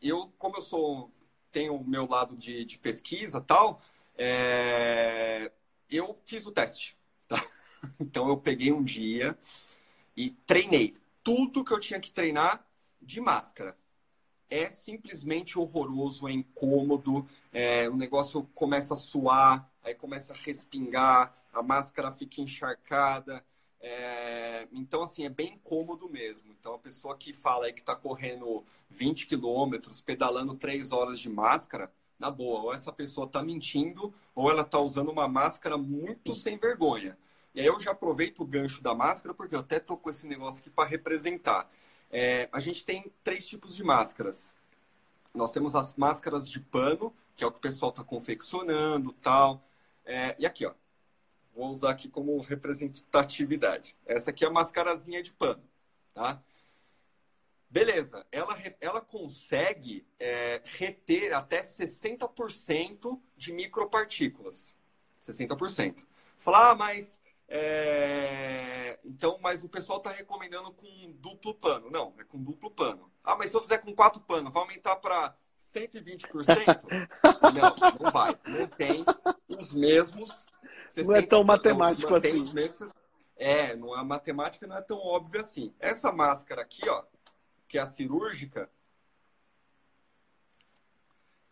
[0.00, 1.12] Eu, como eu sou,
[1.52, 3.82] tenho o meu lado de, de pesquisa tal,
[4.16, 5.52] é,
[5.90, 6.96] eu fiz o teste.
[7.28, 7.36] Tá?
[7.98, 9.38] Então eu peguei um dia
[10.14, 12.62] e treinei tudo que eu tinha que treinar
[13.00, 13.74] de máscara
[14.50, 21.32] é simplesmente horroroso, é incômodo, é, o negócio começa a suar, aí começa a respingar,
[21.52, 23.44] a máscara fica encharcada.
[23.80, 26.52] É, então, assim, é bem incômodo mesmo.
[26.58, 31.30] Então, a pessoa que fala aí que está correndo 20 quilômetros, pedalando 3 horas de
[31.30, 36.34] máscara, na boa, ou essa pessoa está mentindo, ou ela está usando uma máscara muito
[36.34, 37.16] sem vergonha.
[37.54, 40.26] E aí eu já aproveito o gancho da máscara, porque eu até tô com esse
[40.26, 41.68] negócio aqui para representar.
[42.10, 44.52] É, a gente tem três tipos de máscaras.
[45.34, 49.62] Nós temos as máscaras de pano, que é o que o pessoal está confeccionando tal.
[50.04, 50.74] É, e aqui, ó.
[51.54, 53.96] Vou usar aqui como representatividade.
[54.06, 55.62] Essa aqui é a mascarazinha de pano,
[56.14, 56.42] tá?
[57.68, 64.74] Beleza, ela, ela consegue é, reter até 60% de micropartículas.
[65.22, 66.04] 60%.
[66.36, 67.18] Falar, ah, mas
[67.50, 69.00] é...
[69.04, 71.90] Então, mas o pessoal está recomendando com duplo pano.
[71.90, 73.10] Não, é com duplo pano.
[73.24, 75.34] Ah, mas se eu fizer com quatro panos, vai aumentar para
[75.74, 76.28] 120%?
[77.52, 78.38] não, não vai.
[78.46, 79.04] Não tem
[79.48, 80.46] os mesmos.
[80.96, 82.38] Não é tão matemático assim.
[82.38, 82.92] Os mesmos...
[83.36, 85.74] É, não, a matemática não é tão óbvia assim.
[85.80, 87.04] Essa máscara aqui, ó,
[87.66, 88.70] que é a cirúrgica,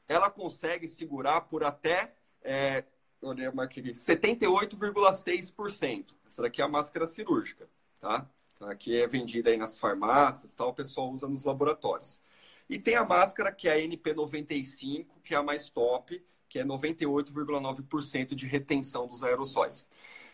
[0.07, 2.85] ela consegue segurar por até é,
[3.21, 6.15] olhei a marca aqui, 78,6%.
[6.25, 7.69] Essa daqui é a máscara cirúrgica,
[8.01, 8.29] tá?
[8.55, 12.21] Então, aqui é vendida aí nas farmácias, tal, o pessoal usa nos laboratórios.
[12.69, 16.65] E tem a máscara que é a NP95, que é a mais top, que é
[16.65, 19.87] 98,9% de retenção dos aerossóis.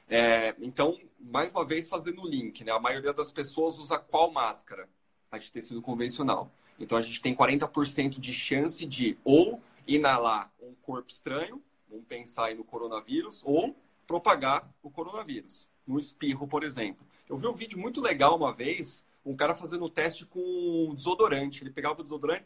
[0.08, 2.72] É, então, mais uma vez fazendo o link, né?
[2.72, 4.88] A maioria das pessoas usa qual máscara?
[5.30, 6.52] A de tecido convencional.
[6.78, 11.62] Então a gente tem 40% de chance de ou inalar um corpo estranho
[11.94, 13.74] vamos pensar aí no coronavírus, ou
[14.06, 17.06] propagar o coronavírus, no espirro, por exemplo.
[17.28, 21.62] Eu vi um vídeo muito legal uma vez, um cara fazendo o teste com desodorante.
[21.62, 22.44] Ele pegava o desodorante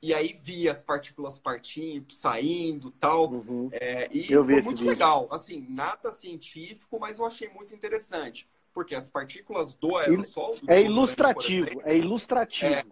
[0.00, 3.30] e aí via as partículas partindo, saindo tal.
[3.30, 3.68] Uhum.
[3.72, 4.86] É, e eu foi muito vídeo.
[4.86, 5.28] legal.
[5.30, 8.48] Assim, nada científico, mas eu achei muito interessante.
[8.72, 10.56] Porque as partículas do aerossol...
[10.58, 12.72] Do é ilustrativo, é ilustrativo.
[12.72, 12.84] É,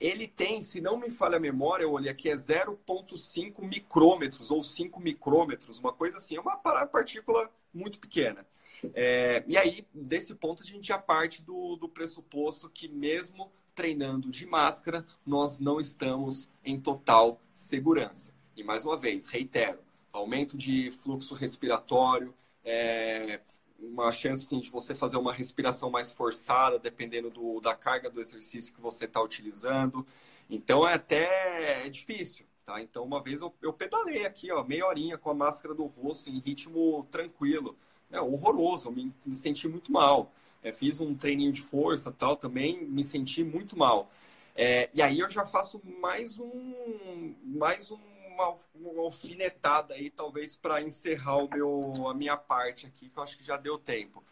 [0.00, 4.62] ele tem, se não me falha a memória, eu olhei aqui, é 0,5 micrômetros ou
[4.62, 8.46] 5 micrômetros, uma coisa assim, é uma partícula muito pequena.
[8.94, 14.30] É, e aí, desse ponto, a gente já parte do, do pressuposto que, mesmo treinando
[14.30, 18.32] de máscara, nós não estamos em total segurança.
[18.56, 19.78] E mais uma vez, reitero,
[20.12, 22.34] aumento de fluxo respiratório,
[22.64, 23.40] é,
[23.78, 28.20] uma chance assim, de você fazer uma respiração mais forçada, dependendo do, da carga do
[28.20, 30.06] exercício que você está utilizando.
[30.50, 32.44] Então é até é difícil.
[32.68, 32.82] Tá?
[32.82, 36.28] Então, uma vez eu, eu pedalei aqui, ó, meia horinha com a máscara do rosto
[36.28, 37.74] em ritmo tranquilo.
[38.10, 40.30] É horroroso, eu me, me senti muito mal.
[40.62, 44.10] É, fiz um treininho de força tal, também me senti muito mal.
[44.54, 47.98] É, e aí eu já faço mais um, mais um
[48.38, 53.22] uma, uma alfinetada aí, talvez, para encerrar o meu, a minha parte aqui, que eu
[53.22, 54.22] acho que já deu tempo.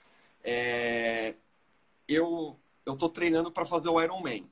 [0.42, 1.34] É,
[2.06, 4.48] eu estou treinando para fazer o Ironman.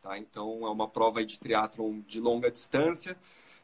[0.00, 0.18] Tá?
[0.18, 3.16] Então, é uma prova de triatlon de longa distância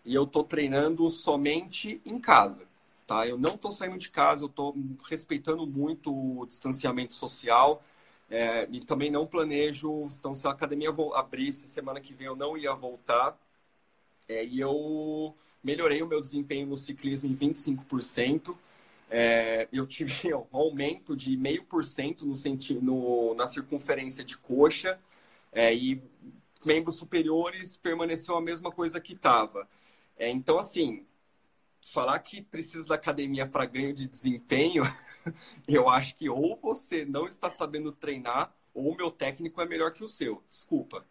[0.05, 2.67] e eu estou treinando somente em casa.
[3.07, 3.27] Tá?
[3.27, 4.75] Eu não estou saindo de casa, eu estou
[5.09, 7.83] respeitando muito o distanciamento social.
[8.31, 12.57] É, e também não planejo, então se a academia abrisse semana que vem eu não
[12.57, 13.37] ia voltar.
[14.29, 18.57] É, e eu melhorei o meu desempenho no ciclismo em 25%.
[19.11, 22.27] É, eu tive um aumento de meio por cento
[23.37, 24.99] na circunferência de coxa
[25.53, 26.03] é, e
[26.65, 29.69] membros superiores permaneceu a mesma coisa que estava.
[30.17, 31.05] É, então, assim,
[31.93, 34.85] falar que precisa da academia para ganho de desempenho,
[35.69, 39.93] eu acho que ou você não está sabendo treinar ou o meu técnico é melhor
[39.93, 40.43] que o seu.
[40.51, 41.05] Desculpa.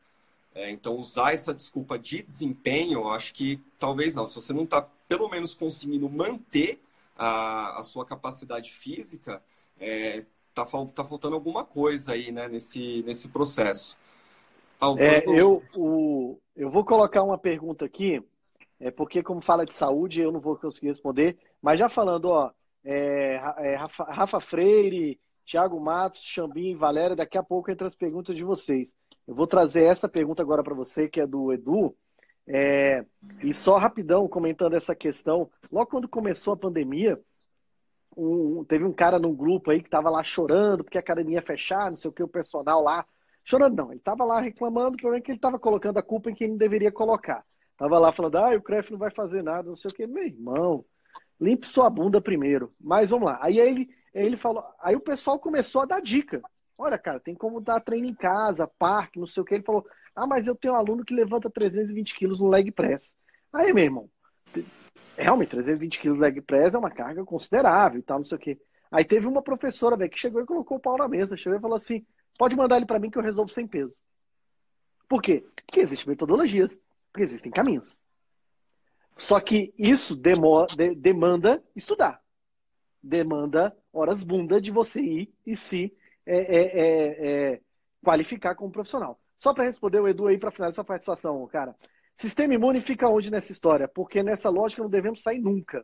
[0.54, 4.26] É, então, usar essa desculpa de desempenho, eu acho que talvez não.
[4.26, 6.80] Se você não está, pelo menos, conseguindo manter
[7.16, 9.42] a, a sua capacidade física,
[9.80, 13.98] é, tá, tá faltando alguma coisa aí, né, nesse, nesse processo.
[14.98, 18.22] É, eu, o, eu vou colocar uma pergunta aqui,
[18.80, 22.52] é porque como fala de saúde, eu não vou conseguir responder, mas já falando, ó,
[22.84, 27.96] é, é, Rafa, Rafa, Freire, Thiago Matos, Xambim e Valéria, daqui a pouco entre as
[27.96, 28.92] perguntas de vocês.
[29.28, 31.96] Eu vou trazer essa pergunta agora para você, que é do Edu,
[32.48, 33.06] é,
[33.44, 37.20] e só rapidão, comentando essa questão, logo quando começou a pandemia,
[38.16, 41.42] um, teve um cara num grupo aí que estava lá chorando porque a academia ia
[41.42, 43.06] fechar, não sei o que, o personal lá.
[43.44, 46.30] Chorando não, ele estava lá reclamando, o problema é que ele estava colocando a culpa
[46.30, 47.44] em quem não deveria colocar.
[47.78, 50.06] Tava lá falando, ah, o CREF não vai fazer nada, não sei o que.
[50.06, 50.86] Meu irmão,
[51.40, 52.72] limpe sua bunda primeiro.
[52.80, 53.40] Mas vamos lá.
[53.42, 56.42] Aí ele, ele falou, aí o pessoal começou a dar dica.
[56.84, 59.54] Olha, cara, tem como dar treino em casa, parque, não sei o que.
[59.54, 63.14] Ele falou, ah, mas eu tenho um aluno que levanta 320 quilos no leg press.
[63.54, 64.10] Aí, meu irmão,
[65.16, 68.60] realmente, 320 quilos leg press é uma carga considerável e tal, não sei o quê.
[68.90, 71.38] Aí teve uma professora, velho, que chegou e colocou o pau na mesa.
[71.38, 72.04] Chegou e falou assim:
[72.36, 73.94] pode mandar ele para mim que eu resolvo sem peso.
[75.08, 75.46] Por quê?
[75.56, 76.76] Porque existem metodologias,
[77.14, 77.96] porque existem caminhos.
[79.20, 82.20] Só que isso de, demanda estudar.
[83.04, 87.62] Demanda horas bunda de você ir e se é, é, é, é
[88.04, 89.20] qualificar como profissional.
[89.38, 91.76] Só para responder o Edu aí para finalizar sua participação, cara.
[92.16, 93.88] Sistema imune fica onde nessa história?
[93.88, 95.84] Porque nessa lógica não devemos sair nunca.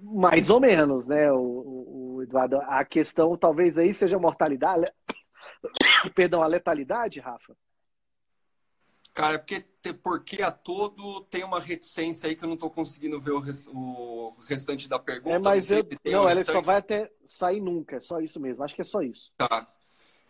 [0.00, 2.56] Mais ou menos, né, o, o, o Eduardo?
[2.62, 4.90] A questão talvez aí seja mortalidade,
[6.14, 7.54] perdão, a letalidade, Rafa?
[9.14, 9.64] Cara, é porque,
[10.02, 13.68] porque a todo tem uma reticência aí que eu não estou conseguindo ver o, res,
[13.72, 15.36] o, restante da pergunta.
[15.36, 18.64] É, mas não eu, não, ela só vai até sair nunca, é só isso mesmo.
[18.64, 19.32] Acho que é só isso.
[19.38, 19.72] Tá.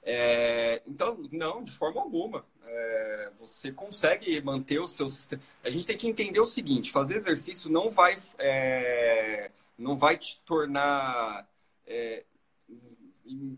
[0.03, 2.45] É, então, não, de forma alguma.
[2.67, 5.41] É, você consegue manter o seu sistema.
[5.65, 10.39] A gente tem que entender o seguinte: fazer exercício não vai, é, não vai te
[10.45, 11.49] tornar
[11.87, 12.23] é,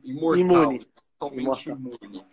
[0.05, 0.87] imortal, imune.
[1.19, 1.99] totalmente imortal.
[2.01, 2.25] imune.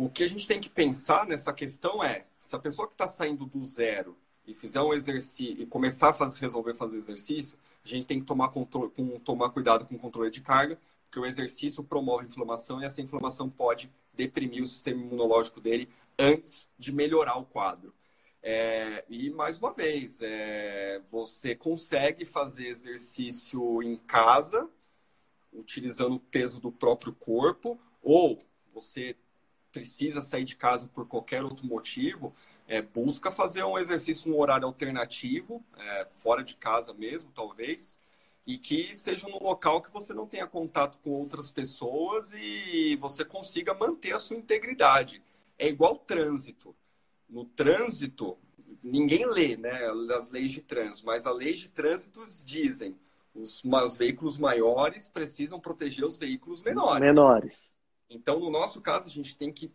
[0.00, 3.08] O que a gente tem que pensar nessa questão é: se a pessoa que está
[3.08, 7.88] saindo do zero e fizer um exercício e começar a fazer, resolver fazer exercício, a
[7.88, 11.26] gente tem que tomar, controle, com, tomar cuidado com o controle de carga, porque o
[11.26, 17.36] exercício promove inflamação e essa inflamação pode deprimir o sistema imunológico dele antes de melhorar
[17.36, 17.92] o quadro.
[18.40, 24.70] É, e mais uma vez, é, você consegue fazer exercício em casa,
[25.52, 28.38] utilizando o peso do próprio corpo, ou
[28.72, 29.16] você
[29.78, 32.34] precisa sair de casa por qualquer outro motivo,
[32.66, 37.96] é, busca fazer um exercício no horário alternativo, é, fora de casa mesmo, talvez,
[38.44, 43.24] e que seja num local que você não tenha contato com outras pessoas e você
[43.24, 45.22] consiga manter a sua integridade.
[45.56, 46.74] É igual trânsito.
[47.28, 48.36] No trânsito,
[48.82, 49.86] ninguém lê né,
[50.18, 52.96] as leis de trânsito, mas as leis de trânsito dizem
[53.34, 57.00] os, os veículos maiores precisam proteger os veículos menores.
[57.00, 57.68] Menores.
[58.10, 59.70] Então, no nosso caso, a gente tem que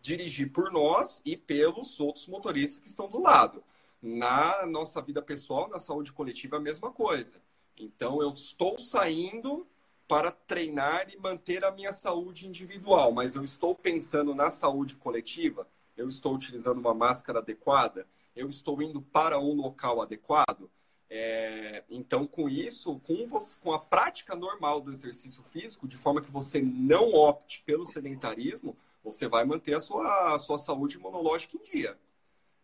[0.00, 3.62] dirigir por nós e pelos outros motoristas que estão do lado.
[4.00, 7.40] Na nossa vida pessoal, na saúde coletiva, a mesma coisa.
[7.76, 9.66] Então, eu estou saindo
[10.06, 15.68] para treinar e manter a minha saúde individual, mas eu estou pensando na saúde coletiva,
[15.96, 20.70] eu estou utilizando uma máscara adequada, eu estou indo para um local adequado.
[21.10, 26.20] É, então, com isso, com, você, com a prática normal do exercício físico, de forma
[26.20, 31.56] que você não opte pelo sedentarismo, você vai manter a sua, a sua saúde imunológica
[31.56, 31.98] em dia.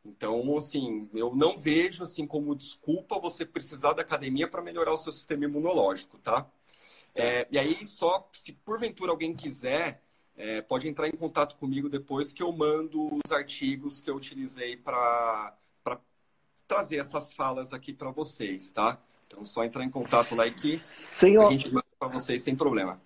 [0.04, 4.98] Então, assim, eu não vejo assim como desculpa você precisar da academia para melhorar o
[4.98, 6.46] seu sistema imunológico, tá?
[7.14, 10.02] É, e aí, só se porventura alguém quiser,
[10.36, 14.76] é, pode entrar em contato comigo depois que eu mando os artigos que eu utilizei
[14.76, 15.56] para
[16.66, 18.98] trazer essas falas aqui para vocês, tá?
[19.26, 21.46] Então, só entrar em contato lá e que Senhor...
[21.46, 23.00] a gente manda para vocês sem problema.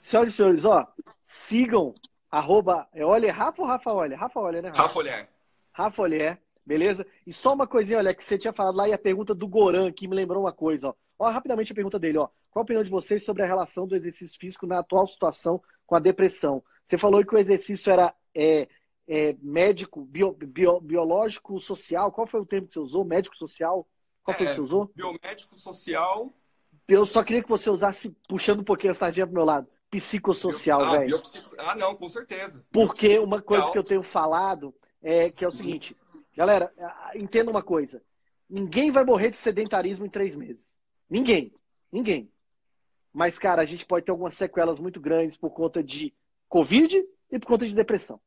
[0.00, 0.86] Senhoras e senhores, ó,
[1.26, 1.94] sigam,
[2.30, 4.16] arroba, é Olha, Rafa ou Rafa Olha?
[4.16, 4.68] Rafa Olha, né?
[4.68, 5.28] Rafa, Rafa Olher.
[5.72, 7.06] Rafa Olher, beleza?
[7.26, 9.88] E só uma coisinha, olha, que você tinha falado lá e a pergunta do Goran
[9.88, 10.94] aqui me lembrou uma coisa, ó.
[11.18, 12.28] Ó, rapidamente a pergunta dele, ó.
[12.50, 15.96] qual a opinião de vocês sobre a relação do exercício físico na atual situação com
[15.96, 16.62] a depressão?
[16.86, 18.68] Você falou que o exercício era é,
[19.08, 22.10] é, médico, bio, bio, biológico, social.
[22.12, 23.04] Qual foi o termo que você usou?
[23.04, 23.86] Médico social?
[24.22, 24.90] Qual foi o que você usou?
[24.94, 26.32] Biomédico social.
[26.88, 30.82] Eu só queria que você usasse, puxando um pouquinho a sardinha pro meu lado, psicossocial,
[30.82, 31.06] ah, velho.
[31.06, 32.64] biopsico- Ah, não, com certeza.
[32.72, 35.96] Porque uma coisa que eu tenho falado é que é o seguinte,
[36.36, 36.72] galera,
[37.14, 38.02] entenda uma coisa.
[38.48, 40.72] Ninguém vai morrer de sedentarismo em três meses.
[41.10, 41.52] Ninguém.
[41.90, 42.30] Ninguém.
[43.12, 46.12] Mas, cara, a gente pode ter algumas sequelas muito grandes por conta de
[46.48, 48.20] Covid e por conta de depressão.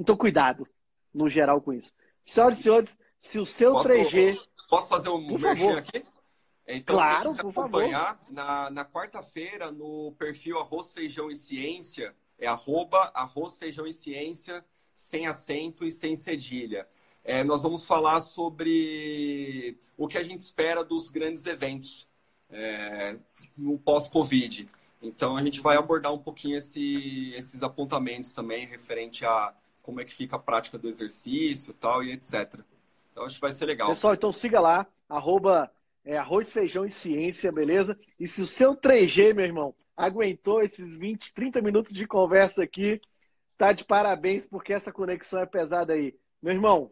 [0.00, 0.66] Então, cuidado,
[1.12, 1.92] no geral, com isso.
[2.24, 4.40] Senhoras e senhores, se o seu Posso- 3G.
[4.68, 5.78] Posso fazer um Por merchan favor.
[5.78, 6.02] aqui?
[6.66, 7.82] Então, Claro, quem por favor.
[7.82, 13.92] acompanhar, na, na quarta-feira, no perfil Arroz, Feijão e Ciência, é arroba arroz, feijão e
[13.92, 14.64] ciência,
[14.96, 16.88] sem acento e sem cedilha.
[17.22, 22.08] É, nós vamos falar sobre o que a gente espera dos grandes eventos
[22.52, 23.16] é,
[23.56, 24.68] no pós-Covid.
[25.02, 30.04] Então, a gente vai abordar um pouquinho esse- esses apontamentos também, referente a como é
[30.04, 32.60] que fica a prática do exercício tal, e etc.
[33.12, 33.88] Então, acho que vai ser legal.
[33.88, 35.70] Pessoal, então siga lá, arroba
[36.04, 37.98] é, arroz, feijão e ciência, beleza?
[38.18, 43.00] E se o seu 3G, meu irmão, aguentou esses 20, 30 minutos de conversa aqui,
[43.58, 46.16] tá de parabéns, porque essa conexão é pesada aí.
[46.42, 46.90] Meu irmão,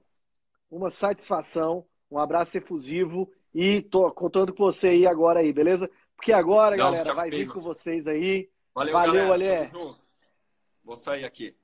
[0.71, 5.91] uma satisfação, um abraço efusivo e tô contando com você aí agora aí, beleza?
[6.15, 8.51] Porque agora, Não, galera, vai vir com vocês aí.
[8.75, 9.71] Valeu, Valeu, galera.
[10.85, 11.57] Vou sair aqui.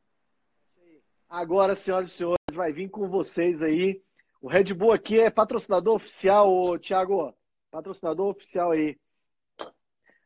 [1.35, 4.01] Agora, senhoras e senhores, vai vir com vocês aí.
[4.41, 7.35] O Red Bull aqui é patrocinador oficial, ô, Thiago.
[7.73, 8.97] Patrocinador oficial aí.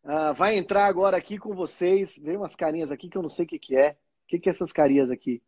[0.04, 2.18] Ah, vai entrar agora aqui com vocês.
[2.18, 3.92] Veio umas carinhas aqui que eu não sei o que, que é.
[3.92, 3.96] O
[4.26, 5.42] que, que é essas carinhas aqui?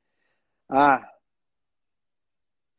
[0.66, 1.06] Ah.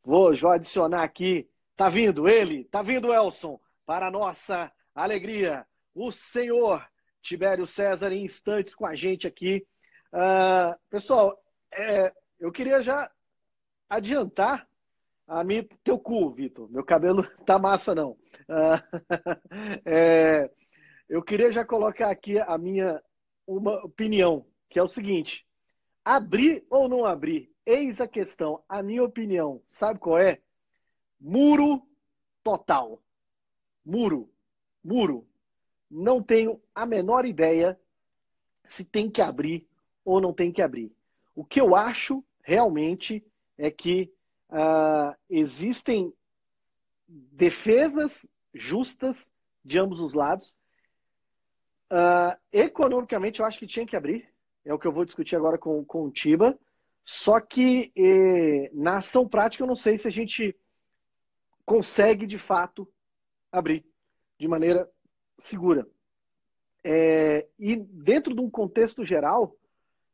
[0.04, 1.48] Vou, adicionar aqui.
[1.78, 3.60] Tá vindo ele, tá vindo Elson.
[3.86, 6.84] Para nossa alegria, o senhor
[7.22, 9.68] Tibério César em instantes com a gente aqui.
[10.12, 11.40] Ah, pessoal,
[11.72, 12.12] é,
[12.42, 13.10] eu queria já
[13.88, 14.68] adiantar
[15.28, 16.70] a mim, teu cu, Vitor.
[16.72, 18.18] Meu cabelo tá massa, não.
[18.50, 18.84] Ah,
[19.86, 20.52] é,
[21.08, 23.02] eu queria já colocar aqui a minha
[23.46, 25.46] uma opinião, que é o seguinte:
[26.04, 27.52] abrir ou não abrir?
[27.64, 28.64] Eis a questão.
[28.68, 30.42] A minha opinião, sabe qual é?
[31.20, 31.88] Muro
[32.44, 33.04] total.
[33.86, 34.30] Muro.
[34.84, 35.28] Muro.
[35.90, 37.80] Não tenho a menor ideia
[38.66, 39.68] se tem que abrir
[40.04, 40.92] ou não tem que abrir.
[41.36, 43.26] O que eu acho realmente
[43.58, 44.12] é que
[44.50, 46.14] ah, existem
[47.08, 49.30] defesas justas
[49.64, 50.54] de ambos os lados.
[51.90, 54.30] Ah, economicamente, eu acho que tinha que abrir.
[54.64, 56.58] É o que eu vou discutir agora com, com o Tiba.
[57.04, 60.56] Só que eh, na ação prática, eu não sei se a gente
[61.66, 62.88] consegue de fato
[63.52, 63.86] abrir
[64.38, 64.90] de maneira
[65.40, 65.88] segura.
[66.84, 69.56] É, e dentro de um contexto geral,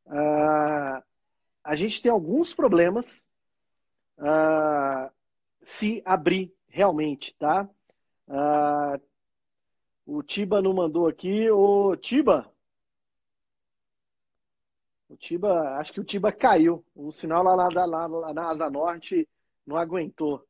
[0.07, 1.03] ah,
[1.67, 3.21] a gente tem alguns problemas
[4.17, 5.11] ah,
[5.63, 7.69] se abrir realmente, tá?
[8.29, 8.97] Ah,
[10.05, 11.51] o Tiba não mandou aqui.
[11.51, 12.49] Ô, Tiba!
[15.09, 16.85] O Tiba, acho que o Tiba caiu.
[16.95, 19.27] O sinal lá, lá, lá, lá na Asa Norte
[19.65, 20.45] não aguentou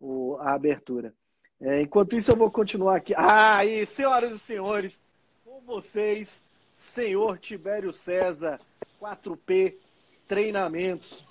[0.00, 1.14] o- a abertura.
[1.60, 3.14] É, enquanto isso, eu vou continuar aqui.
[3.16, 5.00] Ah, e senhoras e senhores,
[5.44, 6.42] com vocês,
[6.74, 8.60] senhor Tibério César,
[8.98, 9.78] 4P
[10.28, 11.26] Treinamentos.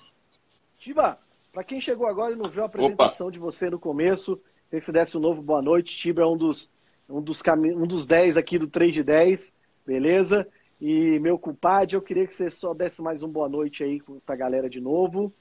[0.78, 1.18] Tiba,
[1.52, 4.36] para quem chegou agora e não viu a apresentação de você no começo,
[4.66, 5.96] queria que você desse um novo boa noite.
[5.96, 6.68] Tiba é um dos,
[7.08, 9.52] um dos, cami- um dos 10 aqui do 3 de 10,
[9.86, 10.46] beleza?
[10.80, 14.36] E meu culpado, eu queria que você só desse mais um boa noite aí pra
[14.36, 15.32] galera de novo.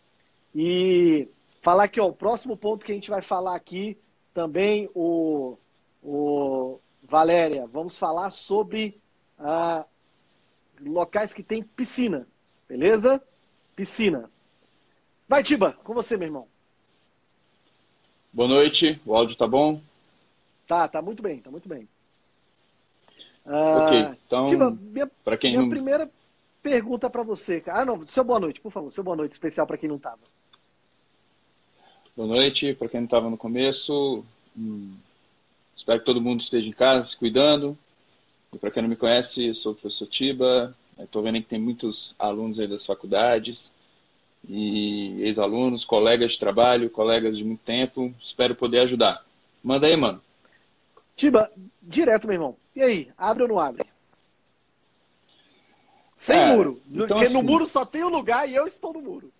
[0.55, 1.27] E
[1.61, 3.97] falar que ó, o próximo ponto que a gente vai falar aqui
[4.33, 5.57] também, o,
[6.01, 8.99] o Valéria, vamos falar sobre
[9.37, 9.83] ah,
[10.79, 12.27] locais que tem piscina,
[12.67, 13.21] beleza?
[13.77, 14.27] Piscina.
[15.29, 16.47] Vai, Tiba, com você, meu irmão.
[18.33, 19.79] Boa noite, o áudio tá bom?
[20.67, 21.87] Tá, tá muito bem, tá muito bem.
[23.45, 25.69] Ah, ok, então, Tiba, para quem minha não.
[25.69, 26.09] primeira
[26.61, 27.81] pergunta pra você, cara.
[27.81, 30.19] Ah, não, seu boa noite, por favor, seu boa noite especial pra quem não tava.
[32.15, 34.25] Boa noite, para quem não estava no começo.
[34.57, 34.97] hum,
[35.77, 37.77] espero que todo mundo esteja em casa, se cuidando.
[38.51, 40.75] E para quem não me conhece, sou o professor Tiba.
[40.99, 43.73] Estou vendo que tem muitos alunos aí das faculdades
[44.47, 48.13] e ex-alunos, colegas de trabalho, colegas de muito tempo.
[48.21, 49.23] Espero poder ajudar.
[49.63, 50.21] Manda aí, mano.
[51.15, 52.55] Tiba, direto, meu irmão.
[52.75, 53.85] E aí, abre ou não abre?
[56.17, 56.81] Sem É, muro.
[56.91, 59.31] então, Porque no assim- muro só tem o lugar e eu estou no muro.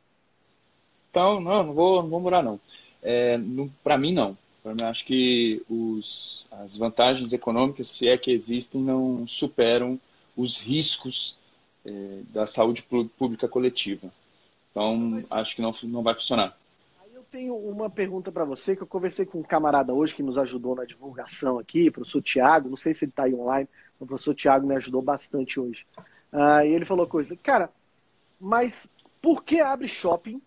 [1.10, 2.60] Então, não, não vou, não vou murar, não.
[3.02, 3.40] É,
[3.84, 4.38] para mim, não.
[4.64, 9.98] Mim, acho que os, as vantagens econômicas, se é que existem, não superam
[10.36, 11.37] os riscos
[11.88, 12.84] é, da saúde
[13.18, 14.12] pública coletiva.
[14.72, 16.56] Então, acho que não, não vai funcionar.
[17.02, 20.22] Aí eu tenho uma pergunta para você, que eu conversei com um camarada hoje que
[20.22, 23.70] nos ajudou na divulgação aqui, o professor Tiago, não sei se ele está aí online,
[24.00, 25.86] o professor Tiago me ajudou bastante hoje.
[26.32, 27.72] Uh, e ele falou coisa, cara,
[28.40, 30.42] mas por que abre shopping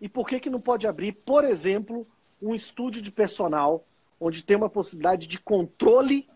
[0.00, 2.06] e por que, que não pode abrir, por exemplo,
[2.42, 3.84] um estúdio de personal
[4.20, 6.28] onde tem uma possibilidade de controle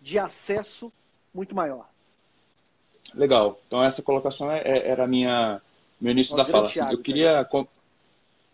[0.00, 0.92] de acesso
[1.34, 1.90] muito maior?
[3.14, 3.60] Legal.
[3.66, 5.60] Então essa colocação é, é, era a minha
[6.00, 6.66] meu início da fala.
[6.66, 7.66] Assim, eu queria com,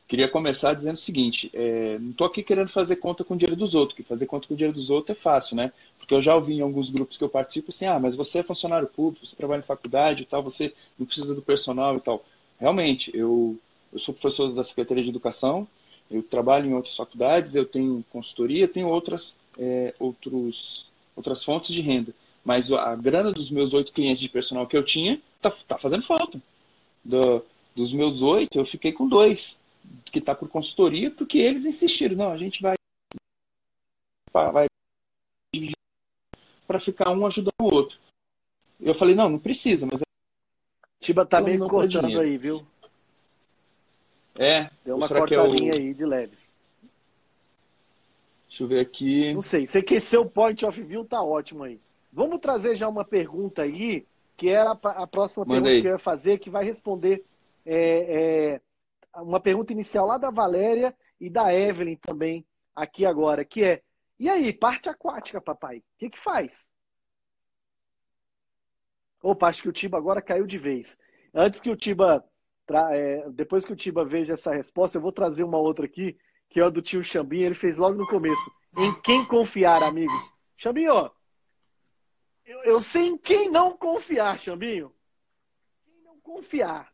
[0.08, 3.56] queria começar dizendo o seguinte: é, não estou aqui querendo fazer conta com o dinheiro
[3.56, 5.72] dos outros, que fazer conta com o dinheiro dos outros é fácil, né?
[5.98, 8.42] Porque eu já ouvi em alguns grupos que eu participo assim: ah, mas você é
[8.42, 12.24] funcionário público, você trabalha em faculdade e tal, você não precisa do personal e tal.
[12.58, 13.58] Realmente, eu
[13.92, 15.66] eu sou professor da Secretaria de Educação,
[16.10, 20.86] eu trabalho em outras faculdades, eu tenho consultoria, tenho outras, é, outros,
[21.16, 22.12] outras fontes de renda.
[22.46, 26.04] Mas a grana dos meus oito clientes de personal que eu tinha tá, tá fazendo
[26.04, 26.40] falta.
[27.04, 27.44] Do,
[27.74, 29.58] dos meus oito, eu fiquei com dois,
[30.04, 32.14] que está por consultoria, porque eles insistiram.
[32.14, 32.76] Não, a gente vai,
[34.32, 34.68] vai
[36.68, 37.98] para ficar um ajudando o outro.
[38.80, 40.00] Eu falei, não, não precisa, mas.
[41.00, 42.64] Tiba tá meio cortando aí, viu?
[44.36, 44.70] É.
[44.84, 45.78] Deu uma cortadinha é o...
[45.78, 46.48] aí de leves.
[48.46, 49.34] Deixa eu ver aqui.
[49.34, 49.66] Não sei.
[49.66, 51.80] Você que seu point of view tá ótimo aí.
[52.16, 54.06] Vamos trazer já uma pergunta aí,
[54.38, 57.22] que era a próxima Manda pergunta que eu ia fazer, que vai responder
[57.66, 62.42] é, é, uma pergunta inicial lá da Valéria e da Evelyn também,
[62.74, 63.82] aqui agora, que é:
[64.18, 65.80] e aí, parte aquática, papai?
[65.80, 66.64] O que, que faz?
[69.22, 70.96] Opa, acho que o Tiba agora caiu de vez.
[71.34, 72.24] Antes que o Tiba
[72.92, 76.16] é, depois que o Tiba veja essa resposta, eu vou trazer uma outra aqui,
[76.48, 77.44] que é a do tio Xambinho.
[77.44, 78.50] Ele fez logo no começo.
[78.78, 80.32] Em quem confiar, amigos?
[80.56, 81.10] Xambinho,
[82.46, 84.92] eu, eu sei em quem não confiar, Xambinho.
[85.84, 86.92] Quem não confiar.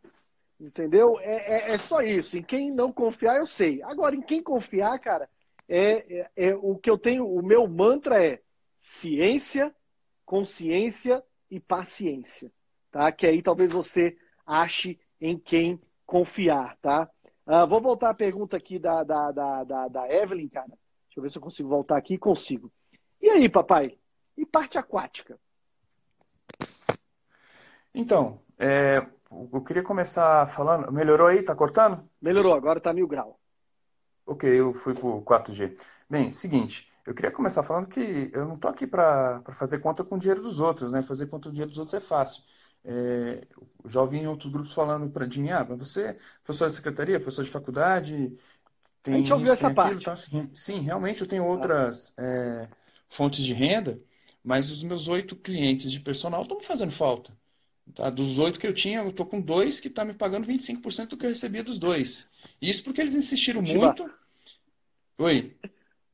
[0.58, 1.18] Entendeu?
[1.20, 2.38] É, é, é, só isso.
[2.38, 3.82] Em quem não confiar, eu sei.
[3.82, 5.28] Agora, em quem confiar, cara,
[5.68, 7.26] é, é, é o que eu tenho.
[7.26, 8.40] O meu mantra é
[8.78, 9.74] ciência,
[10.24, 12.50] consciência e paciência.
[12.90, 13.10] Tá?
[13.12, 17.08] Que aí talvez você ache em quem confiar, tá?
[17.46, 20.68] Uh, vou voltar à pergunta aqui da, da, da, da, da Evelyn, cara.
[20.68, 22.16] Deixa eu ver se eu consigo voltar aqui.
[22.16, 22.72] Consigo.
[23.20, 23.98] E aí, papai?
[24.36, 25.38] E parte aquática?
[27.94, 29.06] Então, é,
[29.52, 30.90] eu queria começar falando.
[30.90, 31.42] Melhorou aí?
[31.42, 32.08] Tá cortando?
[32.20, 33.38] Melhorou, agora tá mil grau.
[34.24, 35.76] Ok, eu fui pro 4G.
[36.08, 40.14] Bem, seguinte, eu queria começar falando que eu não tô aqui para fazer conta com
[40.14, 41.02] o dinheiro dos outros, né?
[41.02, 42.42] Fazer conta com o dinheiro dos outros é fácil.
[42.84, 43.42] É,
[43.86, 47.20] já ouvi em outros grupos falando para mim, ah, mas você é professor de secretaria,
[47.20, 48.32] professor de faculdade,
[49.02, 50.00] tem a gente ouviu essa parte.
[50.00, 52.68] Então, assim, sim, realmente eu tenho outras é,
[53.08, 54.00] fontes de renda,
[54.44, 57.32] mas os meus oito clientes de personal estão me fazendo falta.
[57.94, 58.10] Tá?
[58.10, 61.08] Dos oito que eu tinha, eu estou com dois que estão tá me pagando 25%
[61.08, 62.30] do que eu recebia dos dois.
[62.60, 64.10] Isso porque eles insistiram muito.
[65.18, 65.56] Oi.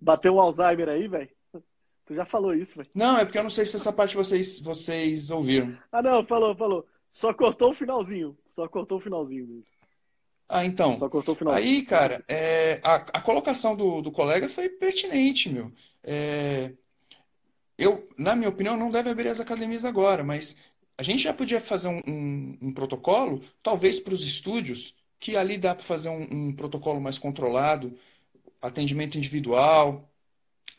[0.01, 1.31] Bateu um Alzheimer aí, velho?
[2.07, 2.89] Tu já falou isso, velho.
[2.95, 5.77] Não, é porque eu não sei se essa parte vocês, vocês ouviram.
[5.93, 6.87] Ah, não, falou, falou.
[7.13, 8.37] Só cortou o finalzinho.
[8.55, 9.67] Só cortou o finalzinho mesmo.
[10.49, 10.99] Ah, então.
[10.99, 11.67] Só cortou o finalzinho.
[11.67, 15.71] Aí, cara, é, a, a colocação do, do colega foi pertinente, meu.
[16.03, 16.73] É,
[17.79, 20.57] eu, na minha opinião, não deve abrir as academias agora, mas
[20.99, 25.57] a gente já podia fazer um, um, um protocolo, talvez para os estúdios, que ali
[25.59, 27.97] dá para fazer um, um, protocolo mais controlado,
[28.61, 30.11] atendimento individual,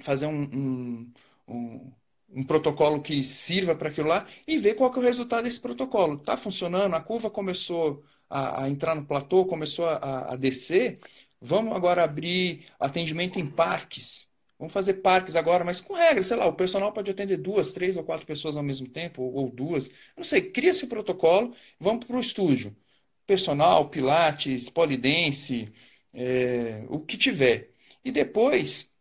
[0.02, 1.12] fazer um,
[1.48, 5.60] um, protocolo que sirva para aquilo lá e ver qual que é o resultado desse
[5.62, 6.16] protocolo.
[6.16, 6.96] Está funcionando?
[6.96, 11.00] A curva começou a, a, entrar no platô, começou a, a descer.
[11.42, 14.29] Vamos agora abrir atendimento em parques.
[14.60, 17.98] Vamos fazer parques agora, mas com regras, sei lá, o personal pode atender duas, três
[17.98, 19.90] ou quatro pessoas ao mesmo tempo, ou, ou duas.
[20.18, 22.76] Não sei, cria esse protocolo, vamos para o estúdio.
[23.26, 25.72] Personal, pilates, polidense,
[26.14, 27.72] é, o que tiver.
[28.04, 28.94] E depois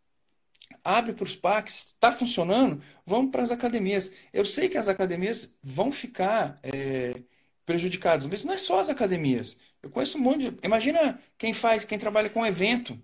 [0.83, 4.13] abre para os parques, está funcionando, vamos para as academias.
[4.33, 7.13] Eu sei que as academias vão ficar é,
[7.65, 9.57] prejudicadas, mas não é só as academias.
[9.81, 10.59] Eu conheço um monte de.
[10.65, 12.99] Imagina quem faz, quem trabalha com evento.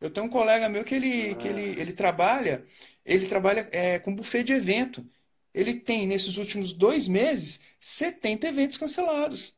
[0.00, 2.64] Eu tenho um colega meu que ele, que ele, ele trabalha,
[3.04, 5.04] ele trabalha é, com buffet de evento.
[5.52, 9.54] Ele tem, nesses últimos dois meses, 70 eventos cancelados.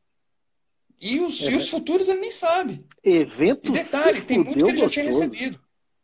[1.00, 1.50] E os, é.
[1.50, 2.84] e os futuros ele nem sabe.
[3.04, 5.60] Evento E detalhe, tem muito que ele já tinha recebido.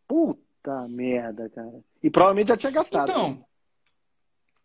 [0.07, 1.81] Puta merda, cara.
[2.03, 3.11] E provavelmente já tinha gastado.
[3.11, 3.45] Então,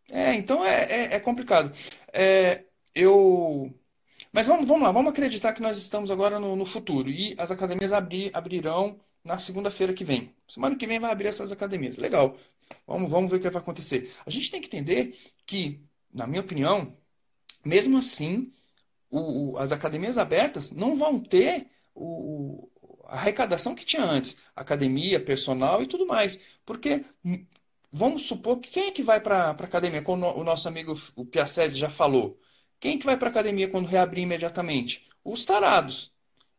[0.10, 1.72] é, então é, é, é complicado.
[2.12, 2.64] É,
[2.94, 3.74] eu.
[4.32, 7.10] Mas vamos, vamos lá, vamos acreditar que nós estamos agora no, no futuro.
[7.10, 10.34] E as academias abrir, abrirão na segunda-feira que vem.
[10.48, 11.98] Semana que vem vai abrir essas academias.
[11.98, 12.38] Legal.
[12.88, 14.14] Vamos, vamos ver o que vai acontecer.
[14.26, 15.16] A gente tem que entender
[15.46, 15.82] que,
[16.14, 16.98] na minha opinião,
[17.66, 18.52] mesmo assim,
[19.10, 22.70] o, o, as academias abertas não vão ter o,
[23.06, 26.40] a arrecadação que tinha antes, academia, personal e tudo mais.
[26.66, 27.46] Porque hum,
[27.92, 30.02] vamos supor que quem é que vai para a academia?
[30.02, 32.40] Como o nosso amigo o Piacese já falou.
[32.80, 35.08] Quem é que vai para a academia quando reabrir imediatamente?
[35.24, 36.13] Os tarados.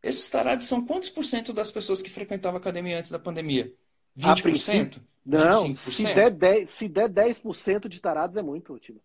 [0.05, 3.73] Esses tarados são quantos por cento das pessoas que frequentavam a academia antes da pandemia?
[4.19, 5.01] 20%?
[5.25, 5.93] Não, 25%?
[5.93, 7.43] se der 10%, se der 10
[7.89, 9.01] de tarados é muito, Timo.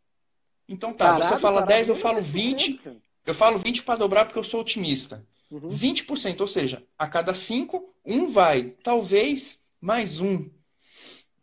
[0.67, 2.81] Então tá, tarado, você fala 10, eu falo 20.
[2.85, 2.95] É
[3.25, 5.25] eu falo 20 para dobrar porque eu sou otimista.
[5.49, 5.69] Uhum.
[5.69, 8.75] 20%, ou seja, a cada 5, um vai.
[8.83, 10.49] Talvez mais um.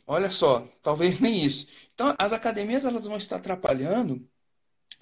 [0.06, 1.68] Olha só, talvez nem isso.
[1.94, 4.24] Então, as academias elas vão estar atrapalhando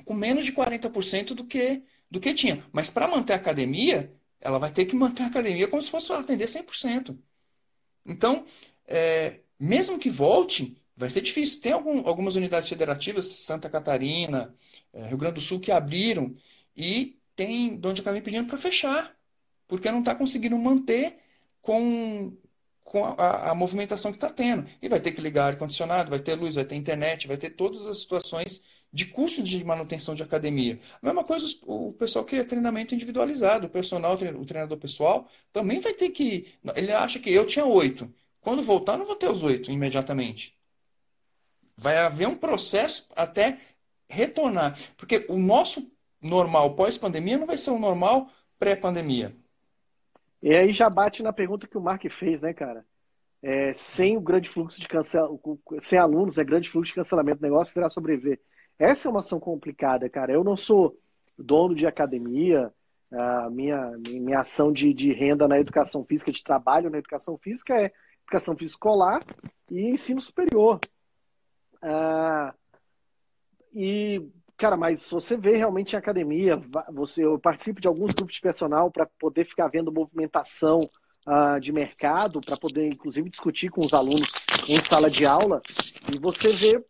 [0.04, 2.64] com menos de 40% do que, do que tinha.
[2.72, 4.14] Mas para manter a academia,
[4.44, 7.18] ela vai ter que manter a academia como se fosse atender 100%.
[8.04, 8.44] Então,
[8.86, 11.62] é, mesmo que volte, vai ser difícil.
[11.62, 14.54] Tem algum, algumas unidades federativas, Santa Catarina,
[14.92, 16.36] é, Rio Grande do Sul, que abriram
[16.76, 19.16] e tem dono de academia pedindo para fechar,
[19.66, 21.18] porque não está conseguindo manter
[21.62, 22.36] com,
[22.84, 24.68] com a, a movimentação que está tendo.
[24.82, 27.86] E vai ter que ligar ar-condicionado, vai ter luz, vai ter internet, vai ter todas
[27.86, 28.62] as situações
[28.94, 30.78] de custo de manutenção de academia.
[31.02, 35.80] A mesma coisa o pessoal que é treinamento individualizado, o personal, o treinador pessoal, também
[35.80, 36.54] vai ter que.
[36.76, 38.08] Ele acha que eu tinha oito.
[38.40, 40.56] Quando voltar, não vou ter os oito imediatamente.
[41.76, 43.58] Vai haver um processo até
[44.08, 44.78] retornar.
[44.96, 45.90] Porque o nosso
[46.22, 48.30] normal pós-pandemia não vai ser o normal
[48.60, 49.34] pré-pandemia.
[50.40, 52.86] E aí já bate na pergunta que o Mark fez, né, cara?
[53.42, 57.42] É, sem o grande fluxo de cancelamento, sem alunos, é grande fluxo de cancelamento do
[57.42, 58.40] negócio, será sobreviver.
[58.78, 60.32] Essa é uma ação complicada, cara.
[60.32, 60.98] Eu não sou
[61.38, 62.72] dono de academia,
[63.12, 67.74] a minha, minha ação de, de renda na educação física, de trabalho na educação física
[67.74, 69.22] é educação física escolar
[69.70, 70.80] e ensino superior.
[71.82, 72.54] Ah,
[73.72, 76.60] e, cara, mas você vê realmente em academia,
[76.92, 80.80] você, eu participo de alguns grupos de personal para poder ficar vendo movimentação
[81.26, 84.30] uh, de mercado, para poder, inclusive, discutir com os alunos
[84.68, 85.60] em sala de aula,
[86.12, 86.84] e você vê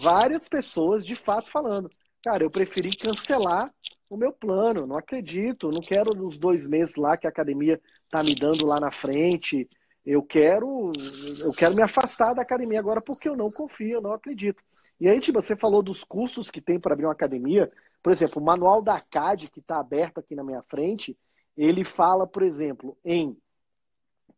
[0.00, 1.90] várias pessoas de fato falando,
[2.22, 3.72] cara, eu preferi cancelar
[4.08, 8.22] o meu plano, não acredito, não quero nos dois meses lá que a academia tá
[8.22, 9.68] me dando lá na frente,
[10.04, 10.92] eu quero
[11.44, 14.62] eu quero me afastar da academia agora porque eu não confio, eu não acredito.
[14.98, 17.70] E aí, tipo, você falou dos cursos que tem para abrir uma academia,
[18.02, 21.16] por exemplo, o manual da CAD que está aberto aqui na minha frente,
[21.56, 23.36] ele fala, por exemplo, em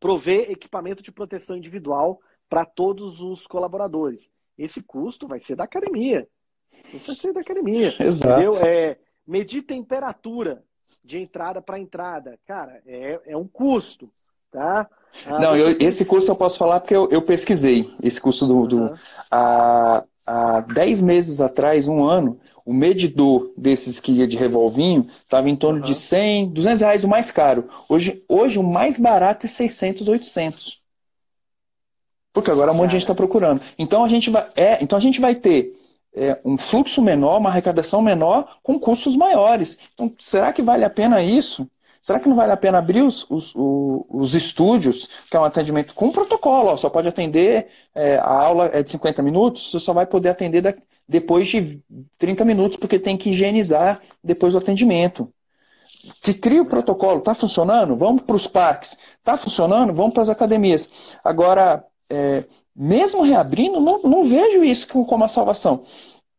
[0.00, 4.28] prover equipamento de proteção individual para todos os colaboradores.
[4.56, 6.26] Esse custo vai ser da academia.
[6.92, 7.94] Isso vai ser da academia.
[8.00, 8.40] Exato.
[8.40, 8.66] Entendeu?
[8.66, 8.96] É,
[9.26, 10.62] medir temperatura
[11.04, 12.38] de entrada para entrada.
[12.46, 14.10] Cara, é, é um custo.
[14.50, 14.86] Tá?
[15.26, 17.90] Ah, Não, eu, esse custo eu posso falar porque eu, eu pesquisei.
[18.02, 18.66] Esse custo do.
[18.66, 18.94] do uhum.
[19.30, 25.48] há, há 10 meses atrás, um ano, o medidor desses que ia de revolvinho estava
[25.48, 25.86] em torno uhum.
[25.86, 27.68] de 100, 200 reais o mais caro.
[27.88, 30.81] Hoje, hoje o mais barato é 600, 800.
[32.32, 33.60] Porque agora um monte de gente está procurando.
[33.78, 35.72] Então a gente vai, é, então a gente vai ter
[36.14, 39.78] é, um fluxo menor, uma arrecadação menor, com custos maiores.
[39.94, 41.68] Então, será que vale a pena isso?
[42.00, 45.94] Será que não vale a pena abrir os, os, os estúdios, que é um atendimento
[45.94, 46.70] com protocolo?
[46.70, 50.30] Ó, só pode atender, é, a aula é de 50 minutos, você só vai poder
[50.30, 50.74] atender da,
[51.08, 51.80] depois de
[52.18, 55.32] 30 minutos, porque tem que higienizar depois do atendimento.
[56.20, 57.96] Que cria o protocolo, está funcionando?
[57.96, 58.98] Vamos para os parques.
[59.18, 59.92] Está funcionando?
[59.92, 60.88] Vamos para as academias.
[61.22, 62.44] Agora, é,
[62.76, 65.82] mesmo reabrindo, não, não, vejo isso como uma salvação.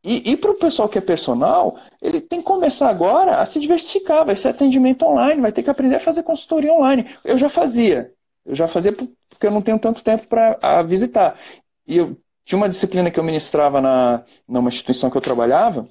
[0.04, 3.60] E, e para o pessoal que é personal, ele tem que começar agora a se
[3.60, 7.08] diversificar, vai ser atendimento online, vai ter que aprender a fazer consultoria online.
[7.26, 8.12] Eu já fazia,
[8.46, 11.40] eu já fazia porque eu não tenho tanto tempo para visitar.
[11.88, 15.88] E eu tinha uma disciplina que eu ministrava na, numa instituição que eu trabalhava,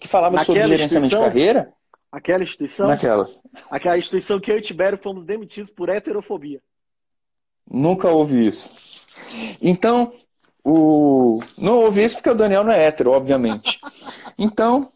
[0.00, 1.72] que falava Naquela sobre gerenciamento de carreira.
[2.10, 2.88] Aquela instituição?
[2.88, 3.30] Naquela.
[3.70, 6.60] Aquela instituição que eu e Tibério fomos demitidos por heterofobia.
[7.70, 8.97] Nunca ouvi isso.
[9.60, 10.12] Então,
[10.64, 11.40] o...
[11.56, 13.78] não ouvi isso porque o Daniel não é hétero, obviamente.
[14.38, 14.88] Então,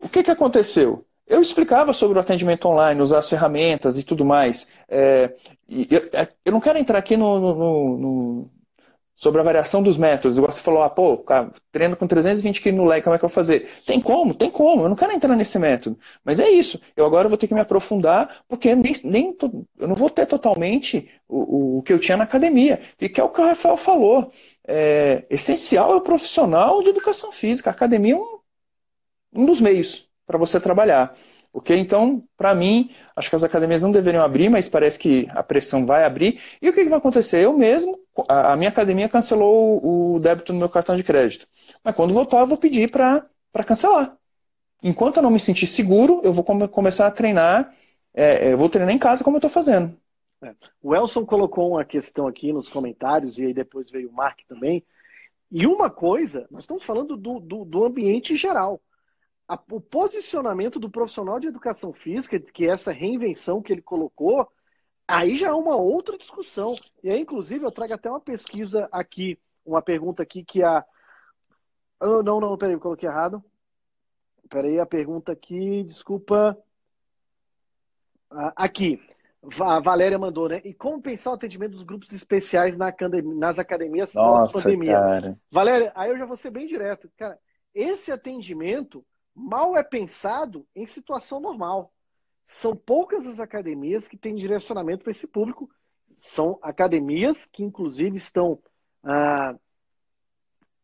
[0.00, 1.04] o que, que aconteceu?
[1.26, 4.66] Eu explicava sobre o atendimento online, usar as ferramentas e tudo mais.
[4.88, 5.34] É,
[5.68, 8.50] eu, é, eu, não quero entrar aqui no, no, no,
[9.18, 10.38] sobre a variação dos métodos.
[10.38, 13.24] Igual você falou, ah, pô, cara, treino com 320 kg no leg, como é que
[13.24, 13.68] eu vou fazer?
[13.84, 14.84] Tem como, tem como.
[14.84, 15.98] Eu não quero entrar nesse método.
[16.24, 16.80] Mas é isso.
[16.96, 19.36] Eu agora vou ter que me aprofundar, porque nem, nem
[19.76, 22.78] eu não vou ter totalmente o, o, que eu tinha na academia.
[23.00, 24.30] E que é o que o Rafael falou.
[24.64, 27.70] É, essencial é o profissional de educação física.
[27.70, 28.38] A academia é um,
[29.34, 31.12] um dos meios para você trabalhar.
[31.52, 31.76] Ok?
[31.76, 35.84] Então, para mim, acho que as academias não deveriam abrir, mas parece que a pressão
[35.84, 36.40] vai abrir.
[36.60, 37.44] E o que, que vai acontecer?
[37.44, 39.80] Eu mesmo, a, a, minha academia cancelou
[40.14, 41.46] o débito no meu cartão de crédito.
[41.82, 43.24] Mas quando voltar, eu vou pedir para
[43.66, 44.16] cancelar.
[44.82, 47.72] Enquanto eu não me sentir seguro, eu vou come, começar a treinar.
[48.14, 49.96] É, é eu vou treinar em casa como eu estou fazendo.
[50.42, 50.54] É.
[50.82, 54.84] O Elson colocou uma questão aqui nos comentários, e aí depois veio o Mark também.
[55.50, 58.80] E uma coisa, nós estamos falando do, do, do ambiente geral
[59.48, 64.46] a, o posicionamento do profissional de educação física, que é essa reinvenção que ele colocou,
[65.06, 66.74] aí já é uma outra discussão.
[67.02, 70.84] E aí, inclusive, eu trago até uma pesquisa aqui, uma pergunta aqui que a.
[72.00, 73.42] Oh, não, não, peraí, eu coloquei errado.
[74.50, 76.56] Peraí, a pergunta aqui, desculpa.
[78.30, 79.00] Ah, aqui.
[79.60, 80.60] A Valéria mandou, né?
[80.64, 82.92] E como pensar o atendimento dos grupos especiais na
[83.36, 85.38] nas academias pós-pandemia?
[85.50, 87.10] Valéria, aí eu já vou ser bem direto.
[87.16, 87.38] Cara,
[87.72, 89.04] esse atendimento
[89.38, 91.92] mal é pensado em situação normal.
[92.44, 95.70] São poucas as academias que têm direcionamento para esse público.
[96.16, 98.58] São academias que, inclusive, estão.
[99.04, 99.54] Ah,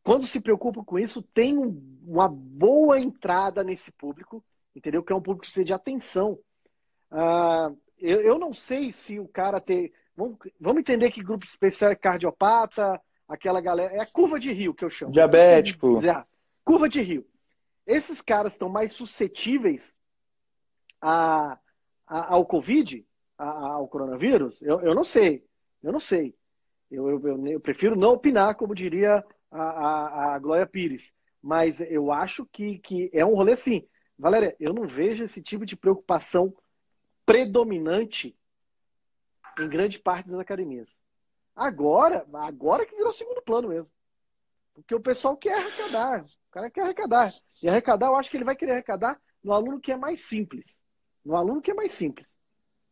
[0.02, 4.44] quando se preocupam com isso, tem um, uma boa entrada nesse público,
[4.76, 5.02] entendeu?
[5.02, 6.38] Que é um público que precisa de atenção.
[7.10, 9.92] Ah, eu, eu, não sei se o cara tem.
[10.14, 13.94] Vamos, vamos entender que grupo especial é cardiopata, aquela galera.
[13.94, 15.10] É a curva de rio que eu chamo.
[15.10, 15.98] Diabético.
[16.62, 17.26] Curva de rio
[17.86, 19.96] esses caras estão mais suscetíveis
[21.00, 21.58] a,
[22.06, 23.06] a, ao Covid,
[23.36, 24.60] a, ao coronavírus?
[24.62, 25.46] Eu, eu não sei.
[25.82, 26.34] Eu não sei.
[26.90, 31.12] Eu, eu, eu prefiro não opinar, como diria a, a, Glória Pires.
[31.42, 33.86] Mas eu acho que, que é um rolê assim.
[34.18, 36.54] Valéria, eu não vejo esse tipo de preocupação
[37.26, 38.36] predominante
[39.58, 40.88] em grande parte das academias.
[41.54, 43.92] Agora, agora que virou segundo plano mesmo.
[44.74, 46.24] Porque o pessoal quer arrecadar.
[46.24, 47.32] O cara quer arrecadar.
[47.64, 50.76] E arrecadar, eu acho que ele vai querer arrecadar no aluno que é mais simples.
[51.24, 52.28] No aluno que é mais simples.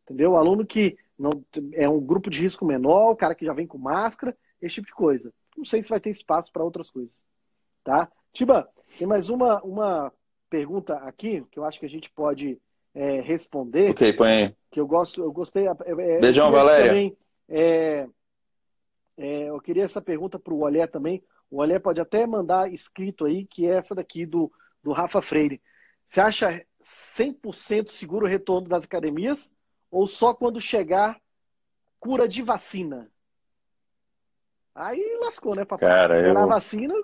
[0.02, 0.30] Entendeu?
[0.30, 1.30] O aluno que não
[1.74, 4.86] é um grupo de risco menor, o cara que já vem com máscara, esse tipo
[4.86, 5.30] de coisa.
[5.54, 7.12] Não sei se vai ter espaço para outras coisas.
[7.84, 8.10] Tá?
[8.32, 8.66] Tiba,
[8.98, 10.10] tem mais uma, uma
[10.48, 12.58] pergunta aqui que eu acho que a gente pode
[12.94, 13.90] é, responder.
[13.90, 14.56] Ok, põe aí.
[14.70, 15.68] Que eu gosto, eu gostei.
[15.68, 16.88] É, é Beijão, Valéria.
[16.88, 17.16] Também,
[17.46, 18.08] é,
[19.18, 21.22] é, eu queria essa pergunta para o Olé também.
[21.50, 24.50] O Olé pode até mandar escrito aí, que é essa daqui do,
[24.82, 25.60] do Rafa Freire.
[26.08, 26.66] Você acha
[27.16, 29.52] 100% seguro o retorno das academias
[29.90, 31.20] ou só quando chegar
[31.98, 33.10] cura de vacina?
[34.74, 35.88] Aí lascou, né, papai?
[35.88, 36.38] Cara, eu...
[36.38, 36.94] a vacina...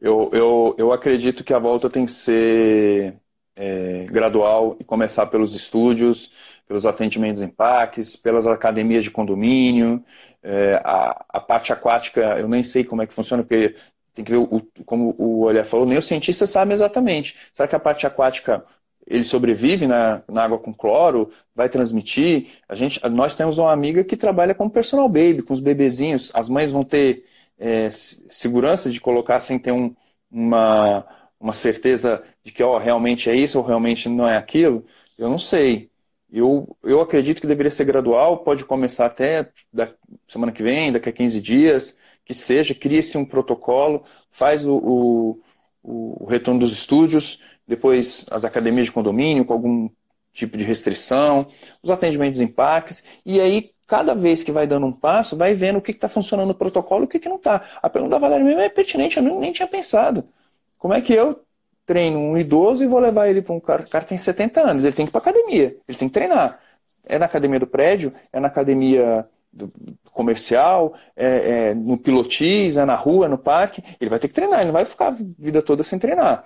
[0.00, 3.20] Eu, eu, eu acredito que a volta tem que ser
[3.56, 6.30] é, gradual e começar pelos estúdios,
[6.68, 10.04] pelos atendimentos em parques, pelas academias de condomínio,
[10.40, 13.74] é, a, a, parte aquática, eu nem sei como é que funciona, porque
[14.18, 17.36] tem que ver, o, como o Olhar falou, nem o cientista sabe exatamente.
[17.52, 18.64] Será que a parte aquática
[19.06, 22.48] ele sobrevive na, na, água com cloro, vai transmitir.
[22.68, 26.30] A gente, nós temos uma amiga que trabalha como personal baby, com os bebezinhos.
[26.34, 27.24] As mães vão ter
[27.58, 29.94] é, segurança de colocar sem ter um,
[30.30, 31.06] uma,
[31.40, 34.84] uma certeza de que ó, realmente é isso ou realmente não é aquilo.
[35.16, 35.90] Eu não sei.
[36.30, 39.88] Eu, eu acredito que deveria ser gradual, pode começar até da
[40.26, 41.96] semana que vem, daqui a 15 dias,
[42.28, 45.40] que seja, cria-se um protocolo, faz o, o,
[45.82, 49.88] o, retorno dos estúdios, depois as academias de condomínio com algum
[50.30, 51.48] tipo de restrição,
[51.82, 55.78] os atendimentos em parques, e aí cada vez que vai dando um passo, vai vendo
[55.78, 57.64] o que está funcionando no protocolo e o que, que não está.
[57.80, 60.28] A pergunta da Valéria mesmo é pertinente, eu nem, nem tinha pensado.
[60.76, 61.42] Como é que eu
[61.86, 63.82] treino um idoso e vou levar ele para um cara.
[63.84, 66.60] O cara tem 70 anos, ele tem que ir para academia, ele tem que treinar.
[67.06, 69.72] É na academia do prédio, é na academia do,
[70.12, 73.82] comercial, é, é no pilotis, é na rua, no parque.
[74.00, 76.44] Ele vai ter que treinar, ele não vai ficar a vida toda sem treinar.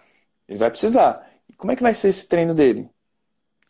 [0.49, 1.29] Ele vai precisar.
[1.49, 2.89] E como é que vai ser esse treino dele?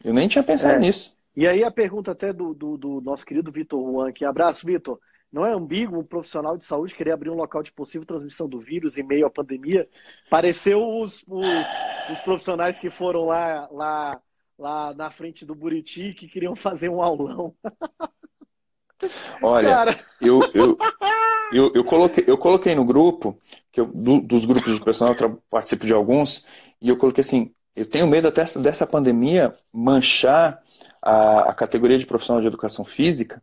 [0.04, 0.78] Eu nem tinha pensado é.
[0.80, 1.16] nisso.
[1.34, 4.24] E aí a pergunta até do, do, do nosso querido Vitor Juan aqui.
[4.24, 4.98] Abraço, Vitor.
[5.32, 8.60] Não é ambíguo um profissional de saúde querer abrir um local de possível transmissão do
[8.60, 9.88] vírus em meio à pandemia?
[10.28, 11.66] Pareceu os, os,
[12.12, 14.20] os profissionais que foram lá, lá,
[14.58, 17.54] lá na frente do Buriti que queriam fazer um aulão.
[19.42, 19.98] Olha, Cara...
[20.20, 20.78] eu, eu,
[21.52, 23.38] eu, eu, coloquei, eu coloquei no grupo,
[23.70, 26.44] que eu, do, dos grupos de personal, eu participo de alguns,
[26.80, 30.62] e eu coloquei assim, eu tenho medo até dessa pandemia manchar
[31.00, 33.42] a, a categoria de profissional de educação física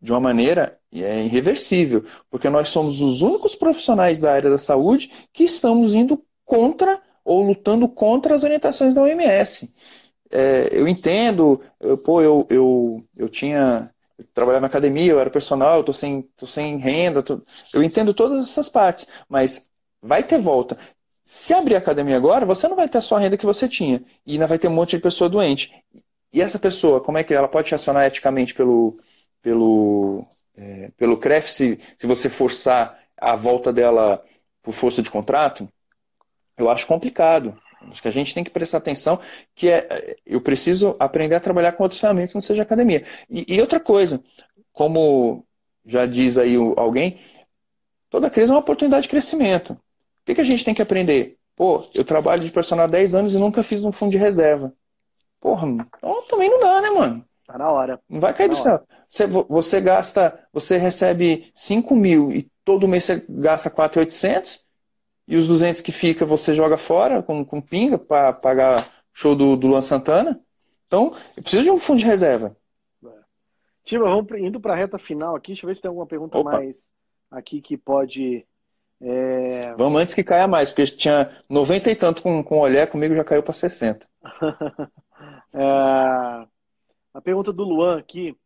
[0.00, 5.10] de uma maneira é, irreversível, porque nós somos os únicos profissionais da área da saúde
[5.32, 9.72] que estamos indo contra ou lutando contra as orientações da OMS.
[10.30, 13.90] É, eu entendo, eu, pô, eu, eu, eu tinha.
[14.18, 17.42] Eu trabalhava na academia, eu era personal, eu tô sem, tô sem renda, tô,
[17.72, 20.78] eu entendo todas essas partes, mas vai ter volta.
[21.22, 24.04] Se abrir a academia agora, você não vai ter a sua renda que você tinha.
[24.26, 25.72] E ainda vai ter um monte de pessoa doente.
[26.32, 28.98] E essa pessoa, como é que ela pode te acionar eticamente pelo,
[29.40, 34.22] pelo, é, pelo CREF se, se você forçar a volta dela
[34.62, 35.68] por força de contrato?
[36.56, 37.56] Eu acho complicado.
[37.90, 39.20] Acho que a gente tem que prestar atenção
[39.54, 43.04] que é, eu preciso aprender a trabalhar com outras ferramentas que não seja academia.
[43.28, 44.22] E, e outra coisa,
[44.72, 45.44] como
[45.84, 47.16] já diz aí alguém,
[48.10, 49.72] toda crise é uma oportunidade de crescimento.
[49.72, 49.78] O
[50.26, 51.36] que, que a gente tem que aprender?
[51.56, 54.72] Pô, eu trabalho de personal há 10 anos e nunca fiz um fundo de reserva.
[55.40, 57.24] Porra, então também não dá, né, mano?
[57.46, 58.00] Tá na hora.
[58.08, 58.80] Não vai cair tá do céu.
[59.08, 64.64] Você, você gasta, você recebe 5 mil e todo mês você gasta 4,800
[65.26, 69.56] e os 200 que fica você joga fora com, com pinga para pagar show do,
[69.56, 70.40] do Luan Santana.
[70.86, 72.56] Então, eu preciso de um fundo de reserva.
[73.84, 75.48] Tiba, vamos indo para a reta final aqui.
[75.48, 76.52] Deixa eu ver se tem alguma pergunta Opa.
[76.52, 76.80] mais
[77.30, 78.46] aqui que pode.
[79.00, 79.74] É...
[79.76, 83.24] Vamos antes que caia mais, porque tinha 90 e tanto com, com olhar, comigo já
[83.24, 84.06] caiu para 60.
[85.52, 85.62] é...
[87.12, 88.36] A pergunta do Luan aqui.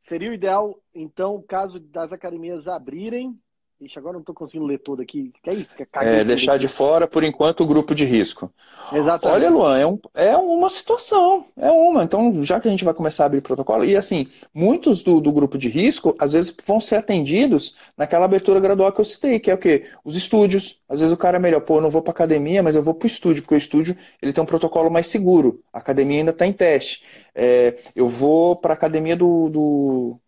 [0.00, 3.40] Seria o ideal, então, caso das academias abrirem,
[3.84, 5.30] Ixi, agora não estou conseguindo ler todo aqui.
[5.42, 5.70] Que é isso?
[5.96, 8.50] é, deixar de fora, por enquanto, o grupo de risco.
[8.90, 9.36] Exatamente.
[9.36, 11.44] Olha, Luan, é, um, é uma situação.
[11.54, 12.02] É uma.
[12.02, 15.30] Então, já que a gente vai começar a abrir protocolo, e assim, muitos do, do
[15.30, 19.50] grupo de risco, às vezes, vão ser atendidos naquela abertura gradual que eu citei, que
[19.50, 19.84] é o quê?
[20.02, 20.80] Os estúdios.
[20.88, 22.94] Às vezes o cara é melhor, pô, eu não vou para academia, mas eu vou
[22.94, 25.60] para o estúdio, porque o estúdio ele tem um protocolo mais seguro.
[25.70, 27.02] A academia ainda está em teste.
[27.34, 30.20] É, eu vou para a academia do, do,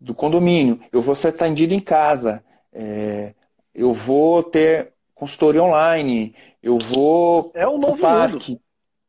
[0.00, 0.80] do condomínio.
[0.92, 2.44] Eu vou ser atendido em casa.
[2.78, 3.32] É,
[3.74, 7.50] eu vou ter consultoria online, eu vou.
[7.54, 8.52] É o novo parque.
[8.52, 8.60] mundo.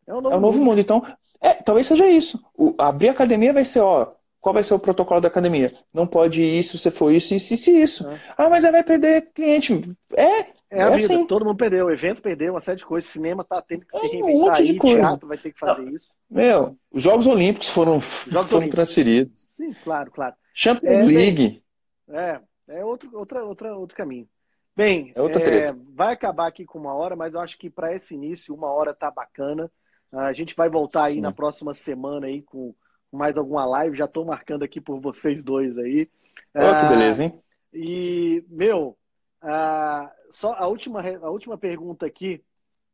[0.07, 0.69] É o novo, é o novo mundo.
[0.69, 0.79] mundo.
[0.79, 1.03] Então,
[1.41, 2.41] é, talvez seja isso.
[2.57, 5.73] O, abrir a academia vai ser, ó, qual vai ser o protocolo da academia?
[5.93, 8.07] Não pode ir se você for isso, isso, isso, isso.
[8.07, 8.19] É.
[8.37, 9.73] Ah, mas aí vai perder cliente.
[10.15, 10.57] É.
[10.69, 11.25] É a é vida, assim.
[11.25, 14.05] todo mundo perdeu, o evento perdeu, uma série de coisas, cinema tá tendo que se
[14.05, 14.99] é reinventar um monte de aí, coisa.
[14.99, 15.95] teatro vai ter que fazer Não.
[15.95, 16.07] isso.
[16.29, 18.69] Meu, os Jogos Olímpicos foram, Jogos foram Olímpicos.
[18.71, 19.47] transferidos.
[19.55, 20.35] Sim, claro, claro.
[20.53, 21.63] Champions é, League.
[22.09, 24.27] É, é outro, outra, outra, outro caminho.
[24.75, 28.13] Bem, é é, vai acabar aqui com uma hora, mas eu acho que para esse
[28.13, 29.71] início, uma hora tá bacana.
[30.11, 31.21] A gente vai voltar aí Sim.
[31.21, 32.75] na próxima semana aí com
[33.11, 33.97] mais alguma live.
[33.97, 36.07] Já estou marcando aqui por vocês dois aí.
[36.55, 37.41] Oh, ah, que beleza, hein?
[37.73, 38.95] E, meu,
[39.41, 42.43] ah, só a última, a última pergunta aqui.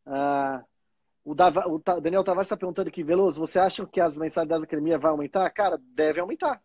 [0.06, 0.64] Ah,
[1.26, 4.66] o, Dava, o Daniel Tavares está perguntando aqui, Veloso, você acha que as mensalidades da
[4.66, 5.50] academia vão aumentar?
[5.50, 6.62] Cara, deve aumentar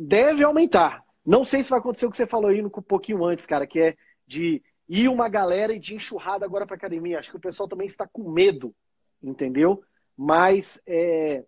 [0.00, 1.04] deve aumentar.
[1.24, 3.78] Não sei se vai acontecer o que você falou aí um pouquinho antes, cara, que
[3.78, 3.96] é
[4.26, 7.18] de ir uma galera e de enxurrada agora para academia.
[7.18, 8.74] Acho que o pessoal também está com medo,
[9.22, 9.82] entendeu?
[10.16, 11.44] Mas é,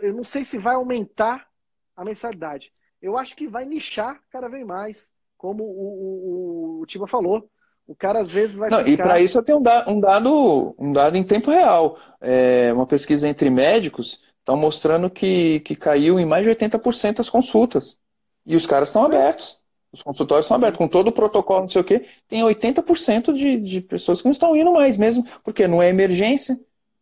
[0.00, 1.46] eu não sei se vai aumentar
[1.94, 2.72] a mensalidade.
[3.00, 7.48] Eu acho que vai nichar cada vez mais, como o, o, o Tiba falou.
[7.86, 8.70] O cara às vezes vai.
[8.70, 8.90] Não, ficar...
[8.90, 11.98] E para isso eu tenho um dado, um dado em tempo real.
[12.20, 17.30] É, uma pesquisa entre médicos estão mostrando que, que caiu em mais de 80% as
[17.30, 17.98] consultas.
[18.44, 19.58] E os caras estão abertos.
[19.92, 20.78] Os consultórios estão abertos.
[20.78, 24.32] Com todo o protocolo, não sei o quê, tem 80% de, de pessoas que não
[24.32, 26.58] estão indo mais mesmo, porque não é emergência.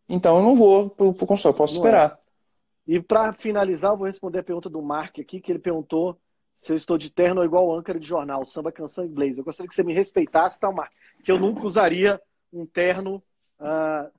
[0.09, 1.89] Então eu não vou para o consultório, posso não é.
[1.89, 2.19] esperar.
[2.19, 2.93] É.
[2.93, 6.19] E para finalizar, eu vou responder a pergunta do Mark aqui, que ele perguntou
[6.59, 9.39] se eu estou de terno ou igual âncora de jornal, samba, canção inglês.
[9.39, 10.93] Eu gostaria que você me respeitasse, tá, Mark?
[11.25, 12.21] Que eu nunca usaria
[12.53, 13.23] um terno
[13.61, 14.11] uh,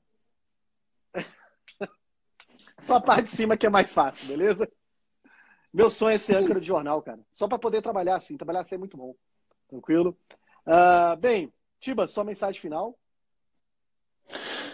[2.82, 4.69] só a parte de cima que é mais fácil, beleza?
[5.73, 7.19] Meu sonho é ser âncora de jornal, cara.
[7.34, 8.36] Só para poder trabalhar assim.
[8.36, 9.15] Trabalhar assim é muito bom.
[9.69, 10.17] Tranquilo?
[10.67, 11.51] Uh, bem,
[11.82, 12.95] Tiba, sua mensagem final.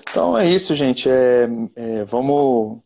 [0.09, 1.09] Então é isso, gente.
[1.09, 2.81] É, é, vamos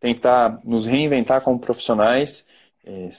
[0.00, 2.46] tentar nos reinventar como profissionais,
[2.82, 3.10] é,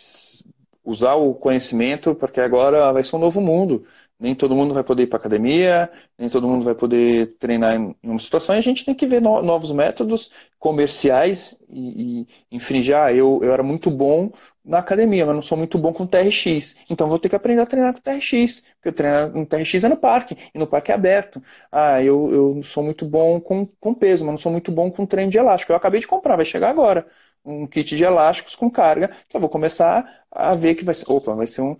[0.83, 3.85] usar o conhecimento, porque agora vai ser um novo mundo
[4.19, 7.95] nem todo mundo vai poder ir para academia, nem todo mundo vai poder treinar em
[8.03, 12.95] uma situação, e a gente tem que ver no, novos métodos comerciais e, e infringir.
[12.95, 14.31] Ah, eu, eu era muito bom
[14.65, 16.75] na academia, mas não sou muito bom com TRX.
[16.89, 19.89] Então vou ter que aprender a treinar com TRX, porque eu treino no TRX é
[19.89, 21.41] no parque, e no parque é aberto.
[21.71, 25.05] Ah, eu, eu sou muito bom com, com peso, mas não sou muito bom com
[25.05, 25.71] treino de elástico.
[25.71, 27.05] Eu acabei de comprar, vai chegar agora
[27.47, 31.09] um kit de elásticos com carga, que eu vou começar a ver que vai ser.
[31.09, 31.77] Opa, vai ser um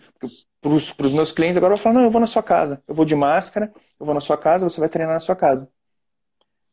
[0.60, 2.84] para os meus clientes, agora eu falo, não, eu vou na sua casa.
[2.88, 5.70] Eu vou de máscara, eu vou na sua casa, você vai treinar na sua casa.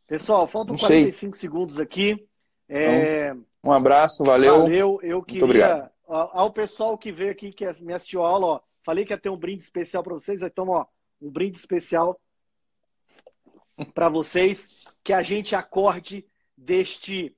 [0.07, 1.41] Pessoal, faltam 45 sei.
[1.41, 2.27] segundos aqui.
[2.69, 3.29] É...
[3.29, 4.63] Então, um abraço, valeu.
[4.63, 5.41] Valeu, eu queria.
[5.41, 5.91] Muito obrigado.
[6.07, 9.31] Ao pessoal que veio aqui, que me assistiu a aula, ó, falei que ia ter
[9.31, 10.87] um brinde especial para vocês, então, ó,
[11.21, 12.19] um brinde especial
[13.95, 16.27] para vocês, que a gente acorde
[16.57, 17.35] deste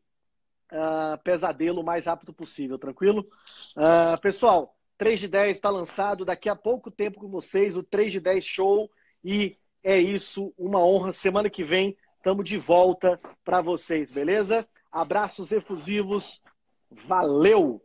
[0.79, 3.27] ah, pesadelo o mais rápido possível, tranquilo?
[3.75, 8.13] Uh, pessoal, 3 de 10 está lançado, daqui a pouco tempo com vocês, o 3
[8.13, 8.91] de 10 show.
[9.25, 11.13] E é isso, uma honra.
[11.15, 14.69] Semana que vem estamos de volta para vocês, beleza?
[14.93, 16.43] Abraços efusivos,
[16.91, 17.83] valeu!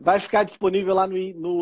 [0.00, 1.52] Vai ficar disponível lá no, no